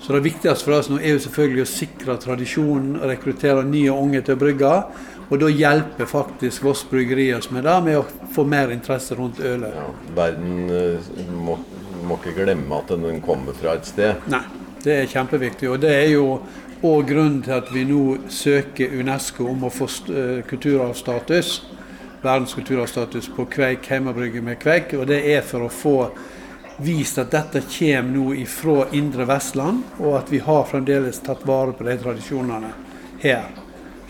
Så 0.00 0.12
det 0.12 0.24
viktigste 0.24 0.64
for 0.64 0.78
oss 0.78 0.88
nå 0.88 0.98
er 1.00 1.14
jo 1.14 1.22
selvfølgelig 1.26 1.64
å 1.64 1.68
sikre 1.68 2.16
tradisjonen 2.22 2.94
og 2.98 3.08
rekruttere 3.10 3.64
nye 3.68 3.92
unge 3.92 4.22
til 4.24 4.38
å 4.38 4.40
brygge. 4.40 4.70
Og 5.30 5.38
da 5.38 5.50
hjelper 5.52 6.08
faktisk 6.10 6.64
Voss 6.66 6.82
Bryggeri 6.90 7.28
oss 7.36 7.50
med 7.54 7.62
det, 7.68 7.76
med 7.86 8.00
å 8.00 8.30
få 8.34 8.42
mer 8.48 8.72
interesse 8.74 9.14
rundt 9.14 9.38
ølet. 9.44 9.76
Ja, 9.76 9.84
verden 10.16 10.72
eh, 10.74 11.12
må, 11.30 11.58
må, 12.02 12.16
ikke 12.16 12.34
glemme 12.40 12.80
at 12.80 12.90
den 12.90 13.20
kommer 13.22 13.54
fra 13.54 13.76
et 13.78 13.86
sted. 13.86 14.24
Nei, 14.32 14.42
det 14.82 14.96
er 14.96 15.12
kjempeviktig. 15.12 15.68
Og 15.70 15.78
det 15.84 15.92
er 15.94 16.08
jo 16.16 16.24
òg 16.80 17.12
grunnen 17.12 17.44
til 17.44 17.58
at 17.60 17.70
vi 17.70 17.84
nå 17.86 18.02
søker 18.32 18.96
Unesco 18.98 19.46
om 19.52 19.68
å 19.68 19.70
få 19.70 19.86
uh, 20.08 20.40
kulturarvstatus. 20.50 21.52
Verdens 22.24 22.56
kulturarvstatus 22.56 23.30
på 23.36 23.46
Kveik, 23.52 23.86
hjemmebrygge 23.86 24.42
med 24.42 24.58
Kveik. 24.64 24.96
Og 24.98 25.06
det 25.12 25.22
er 25.30 25.46
for 25.46 25.68
å 25.68 25.70
få 25.70 25.96
vist 26.80 27.18
at 27.18 27.30
dette 27.30 27.60
kommer 27.68 28.10
nå 28.14 28.34
ifra 28.40 28.86
indre 28.96 29.26
Vestland, 29.28 29.82
og 29.98 30.16
at 30.20 30.30
vi 30.32 30.38
har 30.40 30.64
fremdeles 30.64 31.20
tatt 31.24 31.44
vare 31.46 31.74
på 31.76 31.84
de 31.84 31.96
tradisjonene 32.00 32.72
her. 33.20 33.50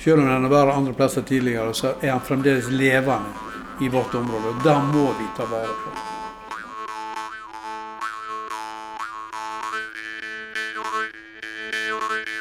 Selv 0.00 0.22
om 0.22 0.28
den 0.28 0.46
har 0.46 0.52
vært 0.52 0.76
andre 0.76 0.94
plasser 0.96 1.26
tidligere, 1.26 1.74
så 1.74 1.96
er 1.98 2.12
den 2.12 2.22
fremdeles 2.24 2.70
levende 2.70 3.34
i 3.84 3.88
vårt 3.88 4.14
område. 4.14 4.54
og 4.54 4.62
Det 4.64 4.76
må 4.94 5.10
vi 5.18 5.26
ta 5.36 5.48
vare 5.50 5.74
på. 5.82 5.92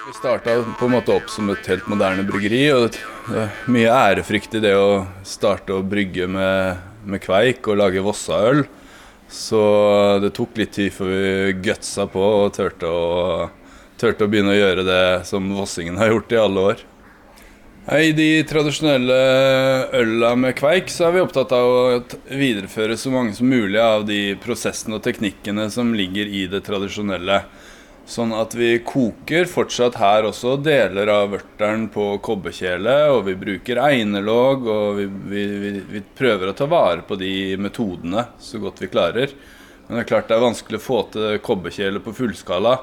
Vi 0.07 0.15
starta 0.15 0.55
på 0.79 0.85
en 0.85 0.93
måte 0.93 1.15
opp 1.15 1.29
som 1.31 1.49
et 1.49 1.67
helt 1.67 1.87
moderne 1.87 2.23
bryggeri. 2.27 2.63
og 2.73 2.89
det 2.91 3.43
er 3.43 3.49
Mye 3.67 3.91
ærefrykt 3.93 4.55
i 4.55 4.63
det 4.63 4.75
å 4.75 5.05
starte 5.23 5.73
å 5.73 5.83
brygge 5.85 6.27
med, 6.27 6.77
med 7.05 7.21
kveik 7.21 7.67
og 7.67 7.81
lage 7.81 8.03
Vossaøl. 8.03 8.67
Så 9.29 9.61
det 10.23 10.33
tok 10.33 10.57
litt 10.57 10.73
tid 10.73 10.93
før 10.93 11.09
vi 11.13 11.57
gutsa 11.69 12.07
på 12.09 12.21
og 12.43 12.53
turte 12.57 12.89
å, 12.89 13.49
turte 14.01 14.25
å 14.25 14.31
begynne 14.31 14.55
å 14.55 14.57
gjøre 14.57 14.85
det 14.87 15.03
som 15.29 15.51
vossingen 15.53 15.99
har 16.01 16.09
gjort 16.15 16.33
i 16.33 16.41
alle 16.41 16.63
år. 16.71 16.87
I 17.89 18.11
de 18.13 18.43
tradisjonelle 18.45 19.15
øla 19.97 20.35
med 20.37 20.53
kveik 20.57 20.91
så 20.93 21.07
er 21.07 21.15
vi 21.15 21.21
opptatt 21.23 21.53
av 21.57 21.69
å 21.69 22.01
videreføre 22.27 22.97
så 22.99 23.09
mange 23.13 23.33
som 23.37 23.49
mulig 23.49 23.79
av 23.81 24.03
de 24.05 24.35
prosessene 24.43 24.99
og 24.99 25.05
teknikkene 25.05 25.65
som 25.73 25.95
ligger 25.97 26.29
i 26.29 26.43
det 26.51 26.61
tradisjonelle. 26.67 27.39
Sånn 28.09 28.31
at 28.33 28.55
vi 28.57 28.71
koker 28.81 29.45
fortsatt 29.45 29.99
her 30.01 30.25
også 30.25 30.55
deler 30.65 31.11
av 31.13 31.27
vørteren 31.35 31.83
på 31.93 32.15
kobberkjele, 32.25 32.95
og 33.13 33.27
vi 33.27 33.35
bruker 33.37 33.81
einelåg, 33.83 34.65
og 34.65 34.97
vi, 34.97 35.05
vi, 35.29 35.43
vi, 35.61 35.71
vi, 35.91 36.01
prøver 36.17 36.49
å 36.49 36.55
ta 36.57 36.65
vare 36.71 37.05
på 37.05 37.19
de 37.21 37.53
metodene 37.61 38.25
så 38.41 38.57
godt 38.63 38.81
vi 38.81 38.89
klarer. 38.89 39.35
Men 39.85 39.99
det 39.99 40.01
er 40.01 40.09
klart 40.09 40.31
det 40.31 40.39
er 40.39 40.47
vanskelig 40.47 40.81
å 40.81 40.87
få 40.87 41.03
til 41.13 41.37
kobberkjele 41.45 42.01
på 42.01 42.15
fullskala. 42.17 42.73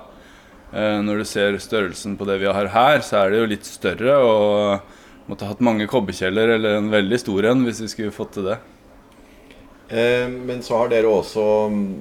Eh, 0.70 1.02
når 1.02 1.24
du 1.24 1.26
ser 1.26 1.58
størrelsen 1.62 2.14
på 2.20 2.30
det 2.30 2.38
vi 2.44 2.52
har 2.52 2.70
her, 2.70 3.02
så 3.02 3.24
er 3.24 3.34
det 3.34 3.42
jo 3.42 3.50
litt 3.56 3.66
større, 3.66 4.16
og 4.22 5.26
måtte 5.26 5.50
hatt 5.50 5.62
mange 5.64 5.90
kobberkjeler, 5.90 6.54
eller 6.54 6.78
en 6.78 6.94
veldig 6.94 7.18
stor 7.24 7.50
en, 7.50 7.66
hvis 7.66 7.82
vi 7.82 7.90
skulle 7.96 8.14
fått 8.14 8.36
til 8.38 8.52
det. 8.52 8.60
Eh, 9.90 10.30
men 10.30 10.62
så 10.62 10.84
har 10.84 10.94
dere 10.94 11.10
også 11.10 11.48
mm, 11.74 11.94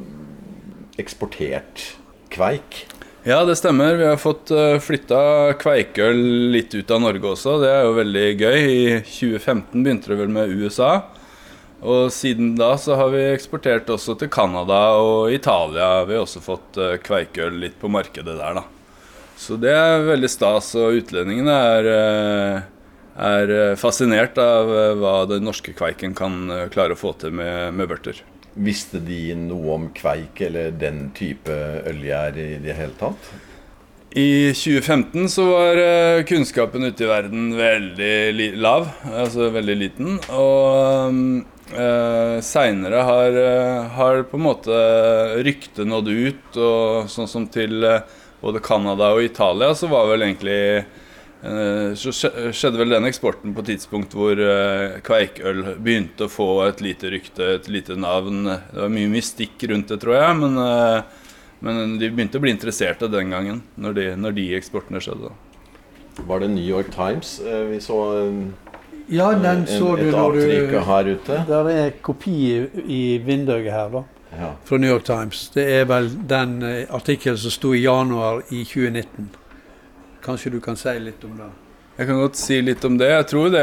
eksportert 1.01 1.95
kveik. 2.29 2.85
Ja, 3.27 3.39
det 3.45 3.55
stemmer. 3.55 3.95
Vi 3.95 4.05
har 4.05 4.19
fått 4.21 4.51
eh, 4.53 4.75
flytta 4.77 5.19
Kveikøl 5.57 6.19
litt 6.53 6.75
ut 6.77 6.91
av 6.93 6.99
Norge 7.01 7.31
også. 7.31 7.55
Det 7.63 7.71
er 7.73 7.87
jo 7.87 7.95
veldig 7.97 8.25
gøy. 8.37 8.57
I 8.69 8.83
2015 9.01 9.81
begynte 9.81 10.11
det 10.11 10.17
vel 10.19 10.29
med 10.29 10.53
USA. 10.53 10.91
Og 11.81 12.13
siden 12.13 12.51
da 12.59 12.75
så 12.77 12.93
har 12.99 13.09
vi 13.15 13.23
eksportert 13.31 13.89
også 13.89 14.13
til 14.21 14.29
Canada 14.29 14.77
og 15.01 15.33
Italia. 15.33 16.03
Vi 16.05 16.13
har 16.13 16.21
også 16.21 16.43
fått 16.45 16.77
uh, 16.77 16.91
Kveikøl 17.01 17.57
litt 17.63 17.79
på 17.81 17.89
markedet 17.89 18.37
der, 18.37 18.61
da. 18.61 18.63
Så 19.41 19.57
det 19.57 19.73
er 19.73 20.05
veldig 20.05 20.29
stas. 20.29 20.69
Og 20.77 21.01
utlendingene 21.01 21.57
er, 21.71 21.91
uh, 21.97 23.09
er 23.31 23.57
fascinert 23.81 24.37
av 24.37 24.69
hva 25.01 25.17
den 25.33 25.49
norske 25.49 25.73
kveiken 25.73 26.13
kan 26.13 26.45
klare 26.69 26.93
å 26.93 27.03
få 27.07 27.17
til 27.25 27.33
med, 27.41 27.73
med 27.73 27.89
vørter. 27.89 28.21
Visste 28.55 29.01
de 29.03 29.33
noe 29.35 29.73
om 29.75 29.89
kveik 29.95 30.39
eller 30.47 30.71
den 30.79 31.09
type 31.15 31.51
ølgjær 31.89 32.37
i 32.39 32.49
det 32.63 32.77
hele 32.77 32.95
tatt? 32.99 33.33
I 34.15 34.53
2015 34.55 35.27
så 35.27 35.43
var 35.49 35.79
eh, 35.81 36.21
kunnskapen 36.23 36.87
ute 36.87 37.03
i 37.03 37.09
verden 37.09 37.49
veldig 37.57 38.53
lav, 38.63 38.85
altså 39.11 39.49
veldig 39.51 39.75
liten. 39.75 40.13
Og 40.31 41.17
eh, 41.75 42.37
seinere 42.39 43.01
har, 43.09 43.39
eh, 43.41 43.89
har, 43.97 44.21
på 44.29 44.39
en 44.39 44.45
måte 44.45 44.77
ryktet 45.43 45.83
nådd 45.91 46.07
ut, 46.13 46.47
og 46.55 47.11
sånn 47.11 47.27
som 47.27 47.49
til 47.51 47.83
både 48.39 48.63
Canada 48.63 49.11
og 49.17 49.27
Italia, 49.27 49.73
så 49.75 49.91
var 49.91 50.07
vel 50.13 50.23
egentlig 50.29 50.85
så 51.99 52.11
skjedde 52.15 52.79
vel 52.79 52.93
den 52.95 53.07
eksporten 53.09 53.53
på 53.53 53.63
et 53.63 53.71
tidspunkt 53.73 54.15
hvor 54.17 54.39
eh, 54.39 54.97
kveikøl 55.05 55.61
begynte 55.77 56.25
å 56.25 56.31
få 56.31 56.49
et 56.65 56.83
lite 56.83 57.11
rykte, 57.13 57.49
et 57.59 57.69
lite 57.71 57.97
navn. 57.99 58.45
Det 58.47 58.81
var 58.81 58.93
mye 58.93 59.11
mystikk 59.11 59.67
rundt 59.71 59.93
det, 59.93 59.99
tror 60.01 60.17
jeg, 60.17 60.37
men, 60.41 60.59
men 61.65 61.97
de 62.01 62.11
begynte 62.11 62.41
å 62.41 62.45
bli 62.45 62.55
interesserte 62.55 63.11
den 63.11 63.35
gangen, 63.35 63.61
når 63.75 63.99
de, 63.99 64.07
når 64.19 64.37
de 64.39 64.47
eksportene 64.57 65.03
skjedde. 65.03 65.33
Var 66.25 66.41
det 66.41 66.53
New 66.53 66.65
York 66.65 66.93
Times 66.95 67.37
vi 67.43 67.81
så? 67.83 67.99
Ja, 69.11 69.29
den 69.37 69.67
så 69.67 69.93
en, 69.93 70.05
du 70.05 70.11
når 70.15 70.37
du 70.39 70.77
her 70.87 71.09
ute? 71.13 71.39
Der 71.47 71.69
er 71.69 71.95
kopi 72.01 72.65
i 72.87 73.01
vinduet 73.21 73.67
her, 73.69 73.89
da. 73.93 74.03
Ja. 74.39 74.55
Fra 74.63 74.77
New 74.77 74.89
York 74.89 75.03
Times. 75.03 75.49
Det 75.53 75.65
er 75.79 75.85
vel 75.85 76.09
den 76.27 76.61
eh, 76.63 76.87
artikkelen 76.93 77.37
som 77.37 77.53
sto 77.53 77.73
i 77.75 77.83
januar 77.83 78.41
i 78.49 78.63
2019. 78.65 79.29
Kanskje 80.25 80.55
du 80.55 80.59
kan 80.63 80.77
si 80.79 80.95
litt 80.97 81.21
om 81.27 81.37
det? 81.37 81.51
Jeg 81.95 82.09
kan 82.09 82.17
godt 82.19 82.39
si 82.39 82.57
litt 82.59 82.83
om 82.83 82.97
det. 82.99 83.07
Jeg 83.07 83.27
tror 83.29 83.51
det, 83.53 83.61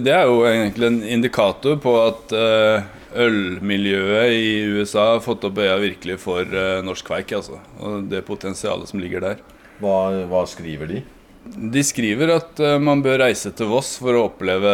det 0.00 0.12
er 0.14 0.30
jo 0.30 0.38
egentlig 0.48 0.88
en 0.88 1.02
indikator 1.18 1.76
på 1.82 1.92
at 2.00 2.32
uh, 2.32 2.86
ølmiljøet 3.18 4.32
i 4.32 4.46
USA 4.78 5.10
har 5.14 5.24
fått 5.24 5.44
opp 5.44 5.60
øya 5.60 5.74
virkelig 5.82 6.16
for 6.22 6.48
uh, 6.48 6.78
norsk 6.86 7.10
kveik. 7.10 7.34
Altså. 7.36 7.58
Og 7.82 8.06
det 8.08 8.22
potensialet 8.28 8.88
som 8.88 9.02
ligger 9.02 9.26
der. 9.26 9.42
Hva, 9.82 9.98
hva 10.30 10.46
skriver 10.48 10.88
de? 10.94 11.02
De 11.48 11.82
skriver 11.84 12.32
at 12.34 12.60
man 12.82 13.00
bør 13.04 13.22
reise 13.22 13.52
til 13.56 13.68
Voss 13.70 13.94
for 14.02 14.16
å 14.16 14.24
oppleve 14.26 14.72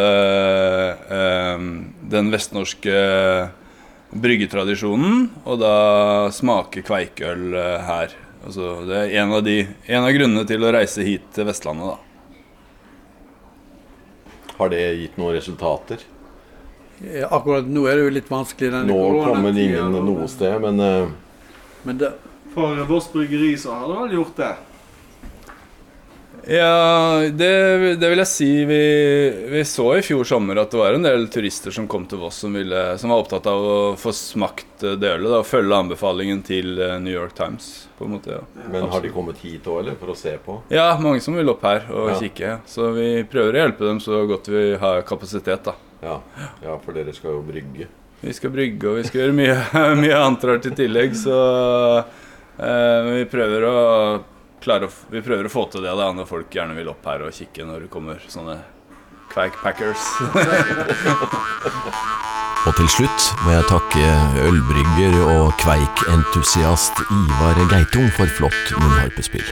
eh, 1.15 1.67
den 2.11 2.33
vestnorske 2.33 2.97
bryggetradisjonen, 4.11 5.29
og 5.45 5.61
da 5.61 5.77
smake 6.35 6.83
kveikøl 6.89 7.55
her. 7.87 8.17
Altså, 8.45 8.85
det 8.85 8.97
er 8.99 9.15
en 9.23 9.33
av, 9.33 9.41
de, 9.45 9.63
en 9.89 10.05
av, 10.05 10.11
grunnene 10.13 10.45
til 10.49 10.65
å 10.67 10.73
reise 10.75 11.05
hit 11.07 11.31
til 11.33 11.47
Vestlandet, 11.49 11.95
da. 11.95 11.97
Har 14.59 14.71
det 14.71 14.83
gitt 15.01 15.17
noen 15.19 15.35
resultater? 15.35 16.05
Ja, 17.01 17.31
akkurat 17.35 17.67
nå 17.67 17.87
er 17.89 17.99
det 17.99 18.05
jo 18.05 18.13
litt 18.15 18.31
vanskelig. 18.31 18.85
Nå 18.87 19.01
kommer 19.25 19.57
ingen 19.59 19.97
noe 20.07 20.29
sted, 20.31 20.61
men, 20.63 20.77
men 21.89 21.99
det, 21.99 22.13
For 22.55 22.85
vårt 22.87 23.11
bryggeri 23.17 23.57
så 23.59 23.75
har 23.81 23.89
det 23.89 23.97
vel 24.03 24.17
gjort 24.21 24.37
det? 24.39 24.53
Ja, 26.47 27.21
det, 27.33 27.97
det, 27.97 28.09
vil 28.09 28.21
jeg 28.21 28.29
si. 28.29 28.49
Vi, 28.69 28.81
vi, 29.51 29.63
så 29.65 29.87
i 29.97 30.03
fjor 30.05 30.27
sommer 30.29 30.59
at 30.61 30.73
det 30.73 30.81
var 30.81 30.97
en 30.97 31.07
del 31.07 31.27
turister 31.33 31.73
som 31.75 31.87
kom 31.91 32.05
til 32.11 32.21
Voss 32.21 32.43
som, 32.45 32.55
ville, 32.57 32.83
som 33.01 33.13
var 33.13 33.23
opptatt 33.25 33.49
av 33.51 33.65
å 33.65 33.79
få 34.01 34.13
smakt 34.17 34.85
det 34.85 35.15
ølet 35.15 35.39
og 35.39 35.47
følge 35.49 35.79
anbefalingen 35.85 36.43
til 36.45 36.77
eh, 36.83 36.97
New 37.01 37.15
York 37.15 37.35
Times. 37.39 37.89
på 37.99 38.05
en 38.05 38.17
måte, 38.17 38.37
ja. 38.37 38.69
Men 38.73 38.89
har 38.93 39.03
de 39.05 39.13
kommet 39.15 39.41
hit 39.41 39.67
òg, 39.71 39.81
eller? 39.85 39.97
For 40.01 40.13
å 40.13 40.19
se 40.19 40.37
på? 40.45 40.59
Ja, 40.75 40.91
mange 41.01 41.23
som 41.25 41.39
vil 41.39 41.53
opp 41.55 41.65
her 41.65 41.89
og 41.93 42.13
ja. 42.13 42.21
kikke. 42.21 42.59
Så 42.69 42.91
vi 42.97 43.09
prøver 43.31 43.57
å 43.57 43.65
hjelpe 43.65 43.89
dem 43.89 44.03
så 44.05 44.25
godt 44.29 44.53
vi 44.53 44.67
har 44.81 45.05
kapasitet, 45.09 45.65
da. 45.71 45.77
Ja, 46.05 46.19
ja 46.65 46.77
for 46.85 46.97
dere 46.97 47.15
skal 47.17 47.39
jo 47.39 47.45
brygge. 47.47 47.89
Vi 48.25 48.33
skal 48.37 48.53
brygge, 48.53 48.91
og 48.91 49.01
vi 49.01 49.09
skal 49.09 49.25
gjøre 49.25 49.37
mye, 49.37 49.57
mye 50.03 50.21
annet 50.21 50.47
rart 50.51 50.69
i 50.69 50.77
tillegg, 50.77 51.17
så 51.17 51.41
eh, 52.59 53.11
vi 53.11 53.27
prøver 53.33 53.69
å 53.69 53.81
å, 54.65 54.89
vi 55.13 55.23
prøver 55.25 55.49
å 55.49 55.53
få 55.53 55.67
til 55.73 55.85
det 55.85 55.93
da, 55.99 56.11
når 56.13 56.29
folk 56.29 56.55
gjerne 56.55 56.77
vil 56.77 56.89
opp 56.93 57.05
her 57.09 57.27
og 57.27 57.35
kikke 57.37 57.67
når 57.69 57.87
det 57.87 57.93
kommer 57.93 58.23
sånne 58.29 58.59
Quackpackers. 59.35 60.05
og 62.67 62.73
til 62.79 62.89
slutt 62.97 63.31
må 63.45 63.57
jeg 63.57 63.69
takke 63.69 64.05
ølbrygger 64.47 65.19
og 65.27 65.53
kveikentusiast 65.61 67.05
Ivar 67.11 67.61
Geitung 67.73 68.09
for 68.15 68.31
flott 68.39 68.77
munnharpespill. 68.79 69.49